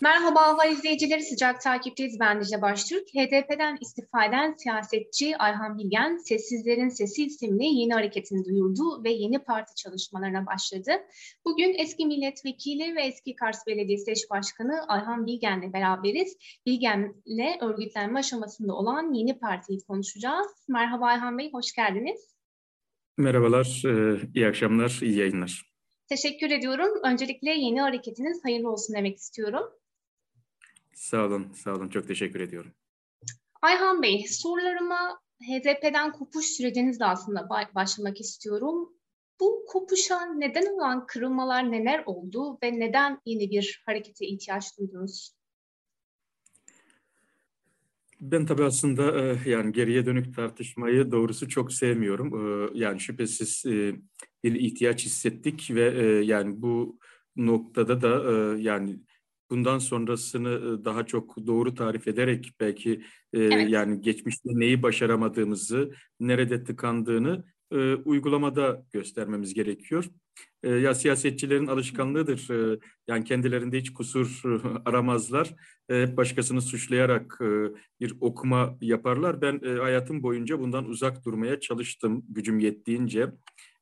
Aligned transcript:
Merhaba 0.00 0.40
Ahval 0.40 0.72
izleyicileri, 0.72 1.22
sıcak 1.22 1.60
takipteyiz. 1.60 2.20
Ben 2.20 2.40
Dicle 2.40 2.62
Baştürk. 2.62 3.08
HDP'den 3.08 3.78
istifa 3.80 4.24
eden 4.24 4.54
siyasetçi 4.58 5.36
Ayhan 5.38 5.78
Bilgen, 5.78 6.16
Sessizlerin 6.16 6.88
Sesi 6.88 7.24
isimli 7.24 7.64
yeni 7.64 7.92
hareketini 7.92 8.44
duyurdu 8.44 9.04
ve 9.04 9.10
yeni 9.10 9.38
parti 9.38 9.74
çalışmalarına 9.74 10.46
başladı. 10.46 10.90
Bugün 11.44 11.74
eski 11.78 12.06
milletvekili 12.06 12.96
ve 12.96 13.02
eski 13.02 13.34
Kars 13.34 13.66
Belediyesi 13.66 14.10
eş 14.10 14.30
başkanı 14.30 14.84
Ayhan 14.88 15.26
Bilgen'le 15.26 15.72
beraberiz. 15.72 16.36
Bilgen'le 16.66 17.58
örgütlenme 17.60 18.18
aşamasında 18.18 18.74
olan 18.74 19.12
yeni 19.12 19.38
partiyi 19.38 19.78
konuşacağız. 19.88 20.46
Merhaba 20.68 21.06
Ayhan 21.06 21.38
Bey, 21.38 21.52
hoş 21.52 21.72
geldiniz. 21.72 22.36
Merhabalar, 23.18 23.82
e, 23.86 24.20
iyi 24.34 24.46
akşamlar, 24.46 24.98
iyi 25.02 25.18
yayınlar. 25.18 25.76
Teşekkür 26.08 26.50
ediyorum. 26.50 26.88
Öncelikle 27.04 27.50
yeni 27.50 27.80
hareketiniz 27.80 28.44
hayırlı 28.44 28.70
olsun 28.70 28.96
demek 28.96 29.16
istiyorum. 29.16 29.62
Sağ 30.96 31.26
olun, 31.26 31.52
sağ 31.52 31.74
olun. 31.74 31.88
Çok 31.88 32.08
teşekkür 32.08 32.40
ediyorum. 32.40 32.72
Ayhan 33.62 34.02
Bey, 34.02 34.26
sorularıma 34.28 35.20
HDP'den 35.42 36.12
kopuş 36.12 36.44
sürecinizle 36.46 37.04
aslında 37.04 37.48
başlamak 37.74 38.20
istiyorum. 38.20 38.92
Bu 39.40 39.64
kopuşa 39.68 40.26
neden 40.34 40.74
olan 40.74 41.06
kırılmalar 41.06 41.72
neler 41.72 42.02
oldu 42.06 42.58
ve 42.62 42.80
neden 42.80 43.20
yeni 43.26 43.50
bir 43.50 43.82
harekete 43.86 44.26
ihtiyaç 44.26 44.78
duydunuz? 44.78 45.36
Ben 48.20 48.46
tabii 48.46 48.64
aslında 48.64 49.20
e, 49.20 49.50
yani 49.50 49.72
geriye 49.72 50.06
dönük 50.06 50.36
tartışmayı 50.36 51.12
doğrusu 51.12 51.48
çok 51.48 51.72
sevmiyorum. 51.72 52.34
E, 52.34 52.70
yani 52.78 53.00
şüphesiz 53.00 53.66
e, 53.66 53.94
bir 54.44 54.54
ihtiyaç 54.54 55.04
hissettik 55.04 55.70
ve 55.70 55.84
yani 56.24 56.62
bu 56.62 56.98
noktada 57.36 58.02
da 58.02 58.32
yani 58.58 59.00
bundan 59.50 59.78
sonrasını 59.78 60.48
e, 60.48 60.84
daha 60.84 61.06
çok 61.06 61.46
doğru 61.46 61.74
tarif 61.74 62.08
ederek 62.08 62.52
belki 62.60 62.92
e, 63.32 63.42
evet. 63.42 63.70
yani 63.70 64.00
geçmişte 64.00 64.48
neyi 64.52 64.82
başaramadığımızı, 64.82 65.92
nerede 66.20 66.64
tıkandığını 66.64 67.44
e, 67.72 67.94
uygulamada 67.94 68.82
göstermemiz 68.92 69.54
gerekiyor. 69.54 70.04
E, 70.62 70.70
ya 70.70 70.94
siyasetçilerin 70.94 71.66
alışkanlığıdır. 71.66 72.50
E, 72.50 72.78
yani 73.08 73.24
kendilerinde 73.24 73.78
hiç 73.78 73.92
kusur 73.92 74.42
aramazlar. 74.84 75.54
E, 75.88 76.02
hep 76.02 76.16
başkasını 76.16 76.62
suçlayarak 76.62 77.38
e, 77.40 77.46
bir 78.00 78.14
okuma 78.20 78.78
yaparlar. 78.80 79.40
Ben 79.42 79.60
e, 79.64 79.68
hayatım 79.68 80.22
boyunca 80.22 80.58
bundan 80.58 80.84
uzak 80.84 81.24
durmaya 81.24 81.60
çalıştım 81.60 82.24
gücüm 82.28 82.58
yettiğince. 82.58 83.32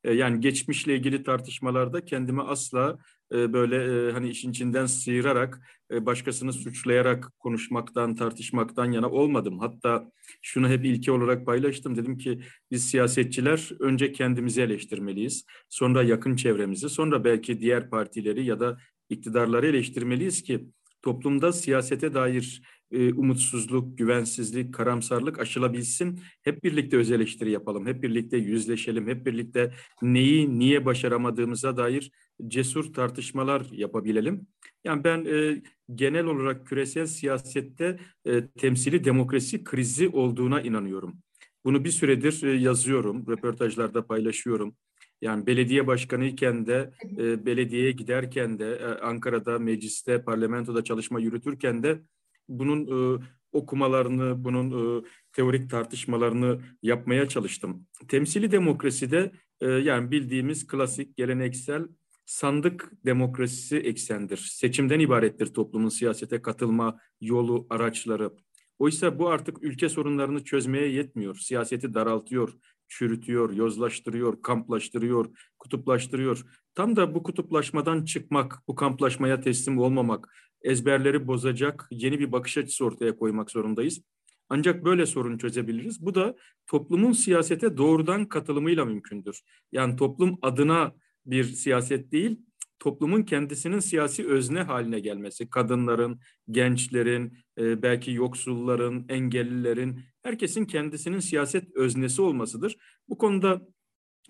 E, 0.04 0.12
yani 0.12 0.40
geçmişle 0.40 0.94
ilgili 0.96 1.22
tartışmalarda 1.22 2.04
kendimi 2.04 2.42
asla 2.42 2.98
e, 3.32 3.52
böyle 3.52 4.08
e, 4.08 4.12
hani 4.12 4.28
işin 4.28 4.50
içinden 4.50 4.86
sıyırarak 4.86 5.60
başkasını 5.90 6.52
suçlayarak 6.52 7.32
konuşmaktan, 7.38 8.14
tartışmaktan 8.14 8.92
yana 8.92 9.10
olmadım. 9.10 9.58
Hatta 9.58 10.10
şunu 10.42 10.68
hep 10.68 10.84
ilke 10.84 11.12
olarak 11.12 11.46
paylaştım. 11.46 11.96
Dedim 11.96 12.18
ki 12.18 12.40
biz 12.70 12.90
siyasetçiler 12.90 13.70
önce 13.80 14.12
kendimizi 14.12 14.62
eleştirmeliyiz. 14.62 15.44
Sonra 15.68 16.02
yakın 16.02 16.36
çevremizi, 16.36 16.88
sonra 16.88 17.24
belki 17.24 17.60
diğer 17.60 17.90
partileri 17.90 18.44
ya 18.44 18.60
da 18.60 18.78
iktidarları 19.10 19.66
eleştirmeliyiz 19.66 20.42
ki 20.42 20.68
toplumda 21.02 21.52
siyasete 21.52 22.14
dair 22.14 22.62
e, 22.90 23.12
umutsuzluk, 23.12 23.98
güvensizlik, 23.98 24.74
karamsarlık 24.74 25.38
aşılabilsin. 25.38 26.20
Hep 26.42 26.64
birlikte 26.64 26.96
öz 26.96 27.10
eleştiri 27.10 27.50
yapalım, 27.50 27.86
hep 27.86 28.02
birlikte 28.02 28.36
yüzleşelim, 28.36 29.08
hep 29.08 29.26
birlikte 29.26 29.72
neyi, 30.02 30.58
niye 30.58 30.84
başaramadığımıza 30.84 31.76
dair 31.76 32.10
cesur 32.48 32.92
tartışmalar 32.92 33.66
yapabilelim. 33.72 34.46
Yani 34.84 35.04
ben 35.04 35.24
e, 35.24 35.62
genel 35.94 36.24
olarak 36.24 36.66
küresel 36.66 37.06
siyasette 37.06 37.98
e, 38.24 38.46
temsili 38.46 39.04
demokrasi 39.04 39.64
krizi 39.64 40.08
olduğuna 40.08 40.60
inanıyorum. 40.60 41.18
Bunu 41.64 41.84
bir 41.84 41.90
süredir 41.90 42.42
e, 42.42 42.52
yazıyorum, 42.52 43.26
röportajlarda 43.28 44.06
paylaşıyorum. 44.06 44.76
Yani 45.20 45.46
belediye 45.46 45.86
başkanıyken 45.86 46.66
de, 46.66 46.90
e, 47.18 47.46
belediyeye 47.46 47.92
giderken 47.92 48.58
de, 48.58 48.74
e, 48.74 48.84
Ankara'da, 48.84 49.58
mecliste, 49.58 50.22
parlamentoda 50.22 50.84
çalışma 50.84 51.20
yürütürken 51.20 51.82
de 51.82 52.00
bunun 52.48 52.86
e, 53.16 53.24
okumalarını, 53.52 54.44
bunun 54.44 54.98
e, 55.00 55.04
teorik 55.32 55.70
tartışmalarını 55.70 56.60
yapmaya 56.82 57.28
çalıştım. 57.28 57.86
Temsili 58.08 58.52
demokraside 58.52 59.32
e, 59.60 59.66
yani 59.66 60.10
bildiğimiz 60.10 60.66
klasik, 60.66 61.16
geleneksel 61.16 61.84
sandık 62.26 62.92
demokrasisi 63.04 63.76
eksendir. 63.76 64.36
Seçimden 64.36 65.00
ibarettir 65.00 65.46
toplumun 65.46 65.88
siyasete 65.88 66.42
katılma 66.42 66.98
yolu, 67.20 67.66
araçları. 67.70 68.30
Oysa 68.78 69.18
bu 69.18 69.28
artık 69.28 69.62
ülke 69.62 69.88
sorunlarını 69.88 70.44
çözmeye 70.44 70.88
yetmiyor. 70.88 71.34
Siyaseti 71.34 71.94
daraltıyor, 71.94 72.52
çürütüyor, 72.88 73.52
yozlaştırıyor, 73.52 74.42
kamplaştırıyor, 74.42 75.26
kutuplaştırıyor. 75.58 76.44
Tam 76.74 76.96
da 76.96 77.14
bu 77.14 77.22
kutuplaşmadan 77.22 78.04
çıkmak, 78.04 78.62
bu 78.68 78.74
kamplaşmaya 78.74 79.40
teslim 79.40 79.78
olmamak, 79.78 80.28
ezberleri 80.64 81.26
bozacak 81.26 81.88
yeni 81.90 82.20
bir 82.20 82.32
bakış 82.32 82.58
açısı 82.58 82.84
ortaya 82.84 83.16
koymak 83.16 83.50
zorundayız. 83.50 84.00
Ancak 84.48 84.84
böyle 84.84 85.06
sorun 85.06 85.38
çözebiliriz. 85.38 86.06
Bu 86.06 86.14
da 86.14 86.36
toplumun 86.66 87.12
siyasete 87.12 87.76
doğrudan 87.76 88.28
katılımıyla 88.28 88.84
mümkündür. 88.84 89.40
Yani 89.72 89.96
toplum 89.96 90.38
adına 90.42 90.92
bir 91.26 91.44
siyaset 91.44 92.12
değil, 92.12 92.40
toplumun 92.78 93.22
kendisinin 93.22 93.78
siyasi 93.78 94.28
özne 94.28 94.62
haline 94.62 95.00
gelmesi, 95.00 95.50
kadınların, 95.50 96.20
gençlerin, 96.50 97.38
e, 97.58 97.82
belki 97.82 98.12
yoksulların, 98.12 99.04
engellilerin, 99.08 100.00
herkesin 100.22 100.64
kendisinin 100.64 101.20
siyaset 101.20 101.76
öznesi 101.76 102.22
olmasıdır. 102.22 102.76
Bu 103.08 103.18
konuda 103.18 103.62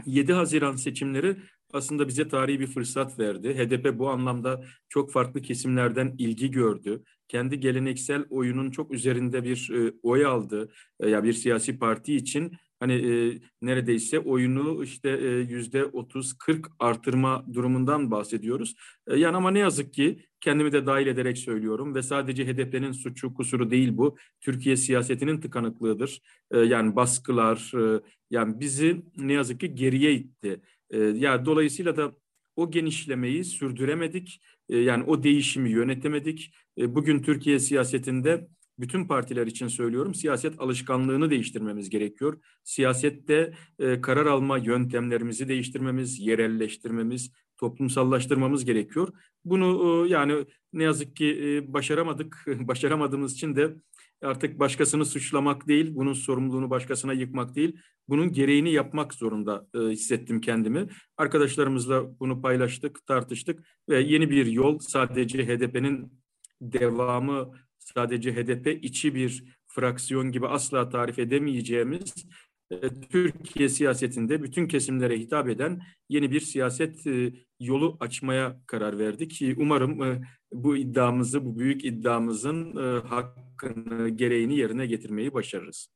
7 0.06 0.32
Haziran 0.32 0.76
seçimleri 0.76 1.36
aslında 1.74 2.08
bize 2.08 2.28
tarihi 2.28 2.60
bir 2.60 2.66
fırsat 2.66 3.18
verdi. 3.18 3.54
HDP 3.54 3.98
bu 3.98 4.08
anlamda 4.10 4.64
çok 4.88 5.12
farklı 5.12 5.42
kesimlerden 5.42 6.14
ilgi 6.18 6.50
gördü. 6.50 7.02
Kendi 7.28 7.60
geleneksel 7.60 8.24
oyunun 8.30 8.70
çok 8.70 8.92
üzerinde 8.92 9.44
bir 9.44 9.70
e, 9.74 9.92
oy 10.02 10.26
aldı. 10.26 10.72
E, 11.00 11.08
ya 11.08 11.24
bir 11.24 11.32
siyasi 11.32 11.78
parti 11.78 12.16
için 12.16 12.52
hani 12.80 12.92
e, 12.92 13.40
neredeyse 13.62 14.18
oyunu 14.18 14.84
işte 14.84 15.10
e, 15.10 15.28
yüzde 15.28 15.84
otuz 15.84 16.38
kırk 16.38 16.66
artırma 16.78 17.44
durumundan 17.52 18.10
bahsediyoruz. 18.10 18.74
E, 19.06 19.16
yani 19.16 19.36
ama 19.36 19.50
ne 19.50 19.58
yazık 19.58 19.92
ki 19.92 20.18
kendimi 20.40 20.72
de 20.72 20.86
dahil 20.86 21.06
ederek 21.06 21.38
söylüyorum 21.38 21.94
ve 21.94 22.02
sadece 22.02 22.46
HDP'nin 22.46 22.92
suçu 22.92 23.34
kusuru 23.34 23.70
değil 23.70 23.96
bu. 23.96 24.16
Türkiye 24.40 24.76
siyasetinin 24.76 25.40
tıkanıklığıdır. 25.40 26.20
E, 26.50 26.58
yani 26.58 26.96
baskılar 26.96 27.72
e, 27.96 28.00
yani 28.30 28.60
bizi 28.60 29.02
ne 29.16 29.32
yazık 29.32 29.60
ki 29.60 29.74
geriye 29.74 30.12
itti. 30.14 30.60
E, 30.90 30.98
ya 30.98 31.44
dolayısıyla 31.46 31.96
da 31.96 32.12
o 32.56 32.70
genişlemeyi 32.70 33.44
sürdüremedik. 33.44 34.40
E, 34.68 34.78
yani 34.78 35.04
o 35.04 35.22
değişimi 35.22 35.70
yönetemedik. 35.70 36.54
E, 36.78 36.94
bugün 36.94 37.22
Türkiye 37.22 37.58
siyasetinde 37.58 38.48
bütün 38.78 39.06
partiler 39.08 39.46
için 39.46 39.68
söylüyorum 39.68 40.14
siyaset 40.14 40.60
alışkanlığını 40.60 41.30
değiştirmemiz 41.30 41.90
gerekiyor. 41.90 42.40
Siyasette 42.64 43.54
e, 43.78 44.00
karar 44.00 44.26
alma 44.26 44.58
yöntemlerimizi 44.58 45.48
değiştirmemiz, 45.48 46.20
yerelleştirmemiz, 46.20 47.32
toplumsallaştırmamız 47.58 48.64
gerekiyor. 48.64 49.08
Bunu 49.44 50.04
e, 50.06 50.08
yani 50.08 50.44
ne 50.72 50.82
yazık 50.82 51.16
ki 51.16 51.26
e, 51.44 51.72
başaramadık. 51.72 52.44
Başaramadığımız 52.60 53.32
için 53.32 53.56
de 53.56 53.74
artık 54.22 54.58
başkasını 54.58 55.06
suçlamak 55.06 55.68
değil, 55.68 55.94
bunun 55.94 56.12
sorumluluğunu 56.12 56.70
başkasına 56.70 57.12
yıkmak 57.12 57.54
değil, 57.54 57.76
bunun 58.08 58.32
gereğini 58.32 58.72
yapmak 58.72 59.14
zorunda 59.14 59.66
e, 59.74 59.78
hissettim 59.78 60.40
kendimi. 60.40 60.88
Arkadaşlarımızla 61.16 62.18
bunu 62.20 62.42
paylaştık, 62.42 63.06
tartıştık 63.06 63.66
ve 63.88 64.00
yeni 64.00 64.30
bir 64.30 64.46
yol 64.46 64.78
sadece 64.78 65.46
HDP'nin 65.46 66.12
devamı, 66.60 67.50
sadece 67.78 68.32
HDP 68.34 68.84
içi 68.84 69.14
bir 69.14 69.44
fraksiyon 69.66 70.32
gibi 70.32 70.46
asla 70.46 70.88
tarif 70.88 71.18
edemeyeceğimiz 71.18 72.14
Türkiye 73.10 73.68
siyasetinde 73.68 74.42
bütün 74.42 74.68
kesimlere 74.68 75.18
hitap 75.18 75.48
eden 75.48 75.80
yeni 76.08 76.30
bir 76.30 76.40
siyaset 76.40 77.06
e, 77.06 77.32
yolu 77.60 77.96
açmaya 78.00 78.60
karar 78.66 78.98
verdik. 78.98 79.42
Umarım 79.56 80.02
e, 80.02 80.20
bu 80.52 80.76
iddiamızı, 80.76 81.44
bu 81.44 81.58
büyük 81.58 81.84
iddiamızın 81.84 82.76
hakkını, 83.00 84.08
gereğini 84.08 84.56
yerine 84.56 84.86
getirmeyi 84.86 85.34
başarırız. 85.34 85.88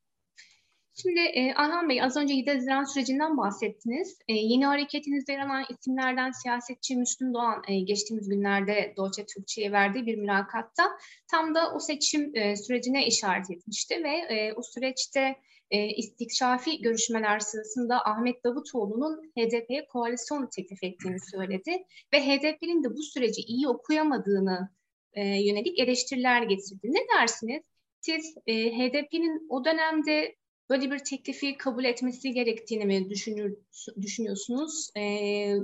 Şimdi 1.01 1.19
e, 1.19 1.53
Ayhan 1.53 1.89
Bey 1.89 2.03
az 2.03 2.17
önce 2.17 2.33
7 2.33 2.51
Haziran 2.51 2.83
sürecinden 2.83 3.37
bahsettiniz. 3.37 4.19
E, 4.27 4.33
yeni 4.33 4.65
hareketinizde 4.65 5.31
yer 5.31 5.39
alan 5.39 5.65
isimlerden 5.69 6.31
siyasetçi 6.31 6.95
Müslüm 6.95 7.33
Doğan 7.33 7.63
e, 7.67 7.79
geçtiğimiz 7.79 8.29
günlerde 8.29 8.93
Doğçe 8.97 9.25
Türkçe'ye 9.25 9.71
verdiği 9.71 10.05
bir 10.05 10.17
mülakatta 10.17 10.83
tam 11.31 11.55
da 11.55 11.73
o 11.73 11.79
seçim 11.79 12.35
e, 12.35 12.55
sürecine 12.55 13.07
işaret 13.07 13.51
etmişti 13.51 14.03
ve 14.03 14.09
e, 14.09 14.53
o 14.53 14.61
süreçte 14.61 15.35
e, 15.71 15.87
istikşafi 15.87 16.81
görüşmeler 16.81 17.39
sırasında 17.39 18.05
Ahmet 18.05 18.43
Davutoğlu'nun 18.43 19.31
HDP'ye 19.37 19.87
koalisyon 19.87 20.47
teklif 20.55 20.83
ettiğini 20.83 21.17
söyledi 21.31 21.83
ve 22.13 22.21
HDP'nin 22.21 22.83
de 22.83 22.95
bu 22.95 23.03
süreci 23.03 23.41
iyi 23.41 23.67
okuyamadığını 23.67 24.69
e, 25.13 25.25
yönelik 25.25 25.79
eleştiriler 25.79 26.43
getirdi. 26.43 26.81
Ne 26.83 26.99
dersiniz? 27.17 27.63
Siz 28.01 28.35
e, 28.47 28.53
HDP'nin 28.53 29.47
o 29.49 29.65
dönemde 29.65 30.35
böyle 30.69 30.91
bir 30.91 30.99
teklifi 30.99 31.57
kabul 31.57 31.83
etmesi 31.83 32.31
gerektiğini 32.31 32.85
mi 32.85 33.09
düşünür, 33.09 33.57
düşünüyorsunuz? 34.01 34.89
E, 34.97 35.55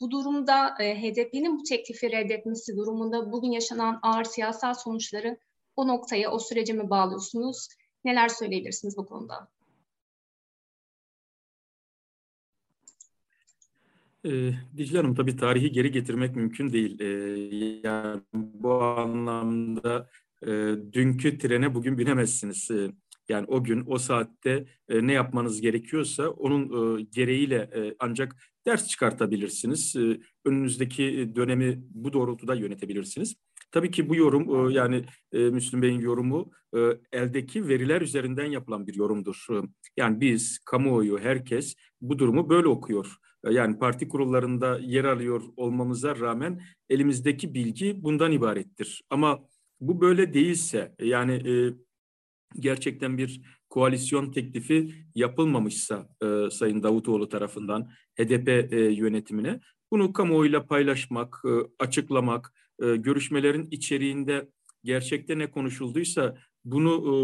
bu 0.00 0.10
durumda 0.10 0.74
e, 0.80 0.94
HDP'nin 1.02 1.58
bu 1.58 1.62
teklifi 1.62 2.10
reddetmesi 2.10 2.76
durumunda 2.76 3.32
bugün 3.32 3.50
yaşanan 3.50 4.00
ağır 4.02 4.24
siyasal 4.24 4.74
sonuçları 4.74 5.38
o 5.76 5.88
noktaya, 5.88 6.30
o 6.30 6.38
sürece 6.38 6.72
mi 6.72 6.90
bağlıyorsunuz? 6.90 7.68
Neler 8.04 8.28
söyleyebilirsiniz 8.28 8.96
bu 8.96 9.06
konuda? 9.06 9.48
Ee, 14.24 14.52
Dicle 14.76 14.98
Hanım 14.98 15.14
tabii 15.14 15.36
tarihi 15.36 15.72
geri 15.72 15.92
getirmek 15.92 16.36
mümkün 16.36 16.72
değil. 16.72 17.00
Ee, 17.00 17.06
yani 17.84 18.20
bu 18.34 18.72
anlamda 18.82 20.10
e, 20.42 20.48
dünkü 20.92 21.38
trene 21.38 21.74
bugün 21.74 21.98
binemezsiniz. 21.98 22.70
Ee, 22.70 22.92
yani 23.28 23.46
o 23.48 23.64
gün, 23.64 23.84
o 23.86 23.98
saatte 23.98 24.66
e, 24.88 25.06
ne 25.06 25.12
yapmanız 25.12 25.60
gerekiyorsa 25.60 26.28
onun 26.28 26.98
e, 26.98 27.02
gereğiyle 27.02 27.56
e, 27.56 27.94
ancak 27.98 28.36
ders 28.66 28.88
çıkartabilirsiniz. 28.88 29.96
E, 29.96 30.20
önünüzdeki 30.44 31.32
dönemi 31.36 31.82
bu 31.90 32.12
doğrultuda 32.12 32.54
yönetebilirsiniz. 32.54 33.36
Tabii 33.72 33.90
ki 33.90 34.08
bu 34.08 34.16
yorum 34.16 34.70
e, 34.70 34.72
yani 34.72 35.04
e, 35.32 35.38
Müslüm 35.38 35.82
Bey'in 35.82 36.00
yorumu 36.00 36.50
e, 36.76 36.78
eldeki 37.12 37.68
veriler 37.68 38.00
üzerinden 38.00 38.44
yapılan 38.44 38.86
bir 38.86 38.94
yorumdur. 38.94 39.46
Yani 39.96 40.20
biz, 40.20 40.58
kamuoyu, 40.58 41.18
herkes 41.18 41.74
bu 42.00 42.18
durumu 42.18 42.48
böyle 42.48 42.68
okuyor. 42.68 43.16
Yani 43.50 43.78
parti 43.78 44.08
kurullarında 44.08 44.78
yer 44.78 45.04
alıyor 45.04 45.42
olmamıza 45.56 46.16
rağmen 46.16 46.62
elimizdeki 46.90 47.54
bilgi 47.54 48.02
bundan 48.02 48.32
ibarettir. 48.32 49.02
Ama 49.10 49.48
bu 49.80 50.00
böyle 50.00 50.34
değilse 50.34 50.94
yani 51.00 51.42
gerçekten 52.58 53.18
bir 53.18 53.40
koalisyon 53.70 54.32
teklifi 54.32 54.94
yapılmamışsa 55.14 56.08
e, 56.22 56.50
Sayın 56.50 56.82
Davutoğlu 56.82 57.28
tarafından 57.28 57.90
HDP 58.18 58.48
e, 58.72 58.76
yönetimine 58.76 59.60
bunu 59.90 60.12
kamuoyuyla 60.12 60.66
paylaşmak, 60.66 61.42
e, 61.44 61.50
açıklamak, 61.78 62.52
e, 62.82 62.96
görüşmelerin 62.96 63.68
içeriğinde 63.70 64.48
gerçekte 64.84 65.38
ne 65.38 65.50
konuşulduysa 65.50 66.36
bunu 66.64 66.92
e, 66.92 67.14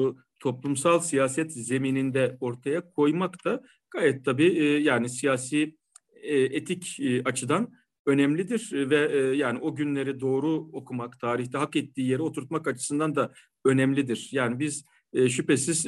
toplumsal 0.41 1.01
siyaset 1.01 1.53
zemininde 1.53 2.37
ortaya 2.41 2.91
koymak 2.91 3.45
da 3.45 3.63
gayet 3.91 4.25
tabii 4.25 4.59
e, 4.59 4.65
yani 4.65 5.09
siyasi 5.09 5.77
etik 6.25 6.99
açıdan 7.25 7.73
önemlidir 8.07 8.71
ve 8.73 9.37
yani 9.37 9.59
o 9.59 9.75
günleri 9.75 10.21
doğru 10.21 10.49
okumak, 10.73 11.21
tarihte 11.21 11.59
hak 11.59 11.77
ettiği 11.77 12.09
yere 12.09 12.23
oturtmak 12.23 12.69
açısından 12.69 13.17
da 13.17 13.33
önemlidir. 13.65 14.29
Yani 14.33 14.59
biz 14.59 14.85
şüphesiz 15.29 15.87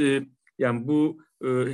yani 0.58 0.88
bu 0.88 1.19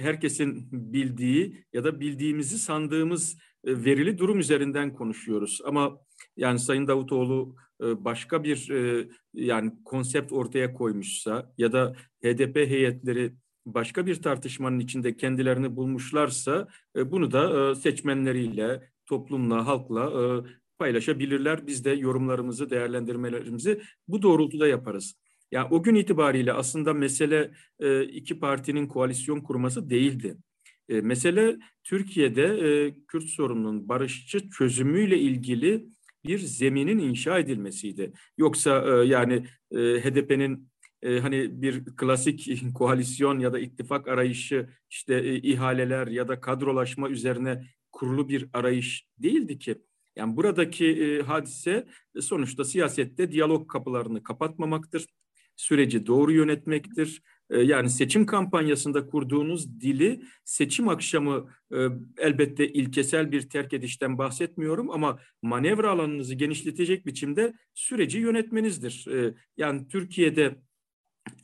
herkesin 0.00 0.68
bildiği 0.72 1.64
ya 1.72 1.84
da 1.84 2.00
bildiğimizi 2.00 2.58
sandığımız 2.58 3.38
verili 3.64 4.18
durum 4.18 4.38
üzerinden 4.38 4.92
konuşuyoruz. 4.92 5.60
Ama 5.64 5.98
yani 6.36 6.58
Sayın 6.58 6.88
Davutoğlu 6.88 7.56
e, 7.82 8.04
başka 8.04 8.44
bir 8.44 8.70
e, 8.70 9.08
yani 9.34 9.72
konsept 9.84 10.32
ortaya 10.32 10.72
koymuşsa 10.72 11.52
ya 11.58 11.72
da 11.72 11.94
HDP 12.24 12.56
heyetleri 12.56 13.32
başka 13.66 14.06
bir 14.06 14.22
tartışmanın 14.22 14.78
içinde 14.78 15.16
kendilerini 15.16 15.76
bulmuşlarsa 15.76 16.68
e, 16.96 17.10
bunu 17.10 17.32
da 17.32 17.74
seçmenleriyle, 17.74 18.90
toplumla, 19.06 19.66
halkla 19.66 20.12
paylaşabilirler. 20.78 21.66
Biz 21.66 21.84
de 21.84 21.90
yorumlarımızı, 21.90 22.70
değerlendirmelerimizi 22.70 23.80
bu 24.08 24.22
doğrultuda 24.22 24.66
yaparız. 24.66 25.14
Yani 25.52 25.68
o 25.70 25.82
gün 25.82 25.94
itibariyle 25.94 26.52
aslında 26.52 26.94
mesele 26.94 27.50
iki 28.12 28.40
partinin 28.40 28.86
koalisyon 28.86 29.40
kurması 29.40 29.90
değildi. 29.90 30.36
Mesele 30.88 31.58
Türkiye'de 31.84 32.94
Kürt 33.08 33.24
sorununun 33.24 33.88
barışçı 33.88 34.50
çözümüyle 34.50 35.18
ilgili 35.18 35.86
bir 36.26 36.38
zeminin 36.38 36.98
inşa 36.98 37.38
edilmesiydi. 37.38 38.12
Yoksa 38.38 38.84
e, 38.88 39.06
yani 39.06 39.46
e, 39.70 39.78
HDP'nin 39.78 40.68
e, 41.02 41.20
hani 41.20 41.62
bir 41.62 41.84
klasik 41.84 42.62
koalisyon 42.74 43.38
ya 43.38 43.52
da 43.52 43.58
ittifak 43.58 44.08
arayışı 44.08 44.68
işte 44.90 45.14
e, 45.14 45.34
ihaleler 45.36 46.06
ya 46.06 46.28
da 46.28 46.40
kadrolaşma 46.40 47.08
üzerine 47.08 47.64
kurulu 47.92 48.28
bir 48.28 48.48
arayış 48.52 49.06
değildi 49.18 49.58
ki. 49.58 49.82
Yani 50.16 50.36
buradaki 50.36 50.86
e, 50.86 51.22
hadise 51.22 51.86
e, 52.16 52.20
sonuçta 52.20 52.64
siyasette 52.64 53.32
diyalog 53.32 53.70
kapılarını 53.70 54.22
kapatmamaktır 54.22 55.06
süreci 55.56 56.06
doğru 56.06 56.32
yönetmektir. 56.32 57.22
Ee, 57.50 57.58
yani 57.60 57.90
seçim 57.90 58.26
kampanyasında 58.26 59.06
kurduğunuz 59.06 59.80
dili 59.80 60.22
seçim 60.44 60.88
akşamı 60.88 61.50
e, 61.72 61.76
elbette 62.18 62.68
ilkesel 62.68 63.32
bir 63.32 63.48
terk 63.48 63.72
edişten 63.72 64.18
bahsetmiyorum 64.18 64.90
ama 64.90 65.18
manevra 65.42 65.90
alanınızı 65.90 66.34
genişletecek 66.34 67.06
biçimde 67.06 67.54
süreci 67.74 68.18
yönetmenizdir. 68.18 69.06
Ee, 69.10 69.34
yani 69.56 69.88
Türkiye'de 69.88 70.56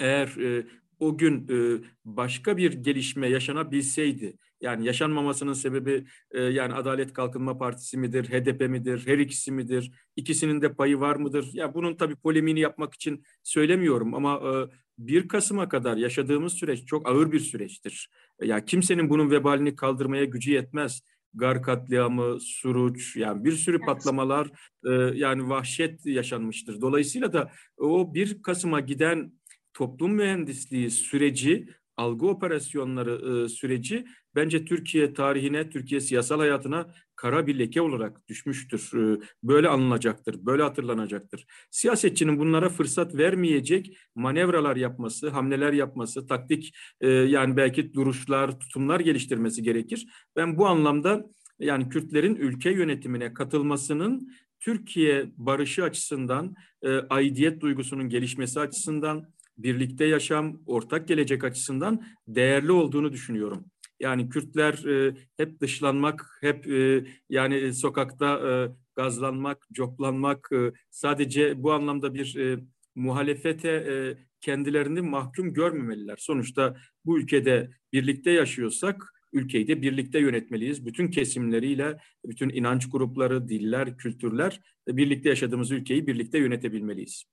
eğer 0.01 0.27
e, 0.27 0.67
o 1.03 1.19
gün 1.19 1.49
e, 1.49 1.85
başka 2.05 2.57
bir 2.57 2.73
gelişme 2.73 3.29
yaşanabilseydi, 3.29 4.37
yani 4.61 4.87
yaşanmamasının 4.87 5.53
sebebi 5.53 6.05
e, 6.31 6.41
yani 6.43 6.75
Adalet 6.75 7.13
Kalkınma 7.13 7.59
Partisi 7.59 7.99
midir, 7.99 8.25
HDP 8.25 8.69
midir, 8.71 9.03
her 9.07 9.19
ikisi 9.19 9.53
midir, 9.53 9.93
ikisinin 10.17 10.63
de 10.63 10.75
payı 10.75 11.01
var 11.01 11.17
mıdır? 11.17 11.51
Ya 11.53 11.75
bunun 11.75 11.97
tabii 11.97 12.17
polemiğini 12.17 12.61
yapmak 12.61 12.95
için 12.95 13.25
söylemiyorum 13.43 14.15
ama 14.15 14.35
e, 14.35 14.53
1 14.99 15.29
Kasım'a 15.29 15.69
kadar 15.69 15.97
yaşadığımız 15.97 16.53
süreç 16.53 16.87
çok 16.87 17.09
ağır 17.09 17.33
bir 17.33 17.41
süreçtir. 17.41 18.11
E, 18.41 18.47
ya 18.47 18.65
kimsenin 18.65 19.11
bunun 19.11 19.31
vebalini 19.31 19.77
kaldırmaya 19.77 20.25
gücü 20.25 20.53
yetmez. 20.53 21.03
Gar 21.35 21.63
katliamı, 21.63 22.41
Suruç, 22.41 23.17
yani 23.17 23.45
bir 23.45 23.53
sürü 23.53 23.81
patlamalar, 23.81 24.51
e, 24.87 24.91
yani 25.15 25.49
vahşet 25.49 26.07
yaşanmıştır. 26.07 26.81
Dolayısıyla 26.81 27.33
da 27.33 27.51
o 27.77 28.15
1 28.15 28.43
Kasım'a 28.43 28.81
giden 28.81 29.33
toplum 29.75 30.13
mühendisliği 30.15 30.91
süreci, 30.91 31.69
algı 31.97 32.27
operasyonları 32.27 33.45
e, 33.45 33.49
süreci 33.49 34.05
bence 34.35 34.65
Türkiye 34.65 35.15
tarihine, 35.15 35.71
Türkiye 35.71 36.01
siyasal 36.01 36.39
hayatına 36.39 36.95
kara 37.17 37.47
bir 37.47 37.59
leke 37.59 37.81
olarak 37.81 38.29
düşmüştür. 38.29 38.91
E, 38.95 39.21
böyle 39.43 39.69
anılacaktır, 39.69 40.47
böyle 40.47 40.63
hatırlanacaktır. 40.63 41.47
Siyasetçinin 41.71 42.39
bunlara 42.39 42.69
fırsat 42.69 43.15
vermeyecek 43.15 43.97
manevralar 44.15 44.77
yapması, 44.77 45.29
hamleler 45.29 45.73
yapması, 45.73 46.27
taktik 46.27 46.75
e, 47.01 47.09
yani 47.09 47.57
belki 47.57 47.95
duruşlar, 47.95 48.61
tutumlar 48.61 49.01
geliştirmesi 49.01 49.63
gerekir. 49.63 50.07
Ben 50.37 50.59
bu 50.59 50.67
anlamda 50.67 51.25
yani 51.59 51.89
Kürtlerin 51.89 52.37
ülke 52.37 52.71
yönetimine 52.71 53.35
katılmasının 53.35 54.33
Türkiye 54.61 55.33
barışı 55.37 55.85
açısından, 55.85 56.55
e, 56.83 56.89
aidiyet 56.91 57.61
duygusunun 57.61 58.09
gelişmesi 58.09 58.61
açısından, 58.61 59.33
birlikte 59.59 60.05
yaşam, 60.05 60.61
ortak 60.67 61.09
gelecek 61.09 61.45
açısından 61.45 62.05
değerli 62.29 62.73
olduğunu 62.73 63.13
düşünüyorum. 63.13 63.65
Yani 64.01 64.29
Kürtler 64.29 64.75
e, 64.85 65.17
hep 65.37 65.61
dışlanmak, 65.61 66.39
hep 66.41 66.67
e, 66.67 67.05
yani 67.31 67.75
sokakta 67.75 68.51
e, 68.51 68.53
gazlanmak, 68.97 69.67
coplanmak, 69.73 70.49
e, 70.53 70.73
sadece 70.91 71.63
bu 71.63 71.73
anlamda 71.73 72.15
bir 72.15 72.37
e, 72.37 72.59
muhalefete 72.95 73.71
e, 73.71 73.95
kendilerini 74.41 75.01
mahkum 75.01 75.55
görmemeliler. 75.55 76.17
Sonuçta 76.19 76.77
bu 77.05 77.19
ülkede 77.19 77.71
birlikte 77.93 78.31
yaşıyorsak 78.31 79.13
ülkeyi 79.33 79.69
de 79.69 79.83
birlikte 79.83 80.19
yönetmeliyiz. 80.19 80.87
Bütün 80.87 81.09
kesimleriyle, 81.09 81.99
bütün 82.27 82.49
inanç 82.49 82.91
grupları, 82.91 83.49
diller, 83.49 83.97
kültürler 83.97 84.61
birlikte 84.89 85.29
yaşadığımız 85.29 85.71
ülkeyi 85.71 86.07
birlikte 86.07 86.39
yönetebilmeliyiz. 86.39 87.25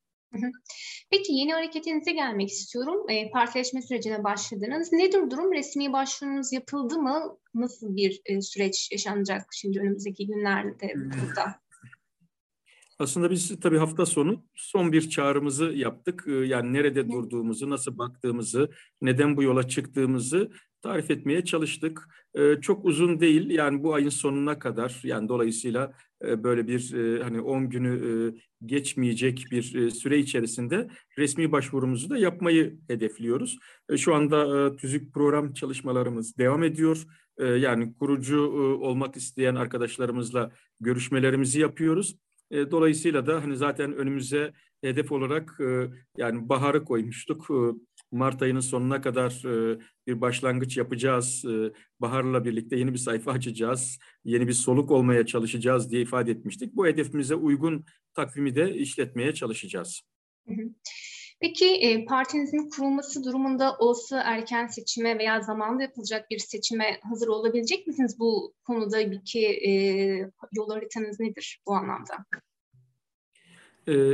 Peki 1.12 1.34
yeni 1.34 1.54
hareketinize 1.54 2.12
gelmek 2.12 2.50
istiyorum. 2.50 3.10
E, 3.10 3.32
partileşme 3.32 3.82
sürecine 3.82 4.24
başladınız. 4.24 4.92
Nedir 4.92 5.32
durum? 5.32 5.54
Resmi 5.54 5.94
başvurunuz 5.94 6.54
yapıldı 6.54 6.98
mı? 6.98 7.38
Nasıl 7.54 7.96
bir 7.96 8.22
e, 8.26 8.42
süreç 8.42 8.92
yaşanacak 8.92 9.46
şimdi 9.52 9.80
önümüzdeki 9.80 10.28
günlerde 10.28 10.94
burada? 10.96 11.60
Aslında 13.00 13.32
biz 13.32 13.60
tabii 13.60 13.78
hafta 13.78 14.06
sonu 14.06 14.46
son 14.56 14.92
bir 14.92 15.10
çağrımızı 15.10 15.66
yaptık. 15.66 16.24
Yani 16.46 16.74
nerede 16.74 17.10
durduğumuzu, 17.10 17.70
nasıl 17.70 17.98
baktığımızı, 17.98 18.70
neden 19.02 19.38
bu 19.38 19.44
yola 19.44 19.68
çıktığımızı 19.68 20.52
tarif 20.82 21.12
etmeye 21.12 21.46
çalıştık. 21.46 22.08
E, 22.34 22.62
çok 22.62 22.86
uzun 22.86 23.20
değil 23.20 23.50
yani 23.50 23.84
bu 23.84 23.94
ayın 23.94 24.10
sonuna 24.10 24.60
kadar 24.60 25.02
yani 25.04 25.30
dolayısıyla 25.30 25.94
e, 26.26 26.44
böyle 26.44 26.68
bir 26.68 26.94
e, 26.94 27.24
hani 27.24 27.42
10 27.42 27.70
günü 27.70 27.94
e, 28.08 28.10
geçmeyecek 28.66 29.46
bir 29.52 29.76
e, 29.76 29.92
süre 29.92 30.18
içerisinde 30.20 30.90
resmi 31.18 31.52
başvurumuzu 31.52 32.10
da 32.10 32.18
yapmayı 32.18 32.80
hedefliyoruz. 32.88 33.58
E, 33.90 33.98
şu 33.98 34.16
anda 34.16 34.68
e, 34.68 34.76
tüzük 34.76 35.14
program 35.14 35.54
çalışmalarımız 35.54 36.38
devam 36.38 36.64
ediyor. 36.64 37.04
E, 37.38 37.46
yani 37.46 37.94
kurucu 37.94 38.38
e, 38.38 38.86
olmak 38.86 39.16
isteyen 39.16 39.56
arkadaşlarımızla 39.56 40.52
görüşmelerimizi 40.80 41.60
yapıyoruz. 41.60 42.16
E, 42.52 42.72
dolayısıyla 42.72 43.28
da 43.28 43.44
hani 43.44 43.58
zaten 43.58 43.94
önümüze 43.94 44.54
hedef 44.82 45.12
olarak 45.12 45.58
e, 45.60 45.90
yani 46.18 46.50
baharı 46.50 46.84
koymuştuk. 46.86 47.48
E, 47.52 47.56
Mart 48.12 48.42
ayının 48.42 48.60
sonuna 48.60 49.02
kadar 49.02 49.32
e, 49.46 49.80
bir 50.08 50.22
başlangıç 50.22 50.78
yapacağız. 50.78 51.46
E, 51.46 51.74
baharla 52.00 52.46
birlikte 52.46 52.76
yeni 52.76 52.94
bir 52.94 52.98
sayfa 52.98 53.32
açacağız. 53.32 54.00
Yeni 54.24 54.48
bir 54.48 54.54
soluk 54.54 54.92
olmaya 54.92 55.26
çalışacağız 55.26 55.92
diye 55.92 56.02
ifade 56.02 56.32
etmiştik. 56.32 56.76
Bu 56.76 56.88
hedefimize 56.88 57.36
uygun 57.36 57.86
takvimi 58.14 58.56
de 58.56 58.76
işletmeye 58.76 59.34
çalışacağız. 59.34 60.02
Peki 61.42 61.66
e, 61.66 62.06
partinizin 62.06 62.70
kurulması 62.70 63.24
durumunda 63.24 63.78
olası 63.78 64.22
erken 64.24 64.68
seçime 64.68 65.20
veya 65.20 65.42
zamanla 65.42 65.82
yapılacak 65.84 66.30
bir 66.30 66.40
seçime 66.40 67.00
hazır 67.10 67.28
olabilecek 67.28 67.88
misiniz? 67.88 68.20
Bu 68.20 68.54
konuda 68.64 69.12
bir 69.12 69.26
ki 69.26 69.46
e, 69.48 69.72
yol 70.54 70.70
haritanız 70.70 71.20
nedir 71.20 71.62
bu 71.68 71.74
anlamda? 71.74 72.26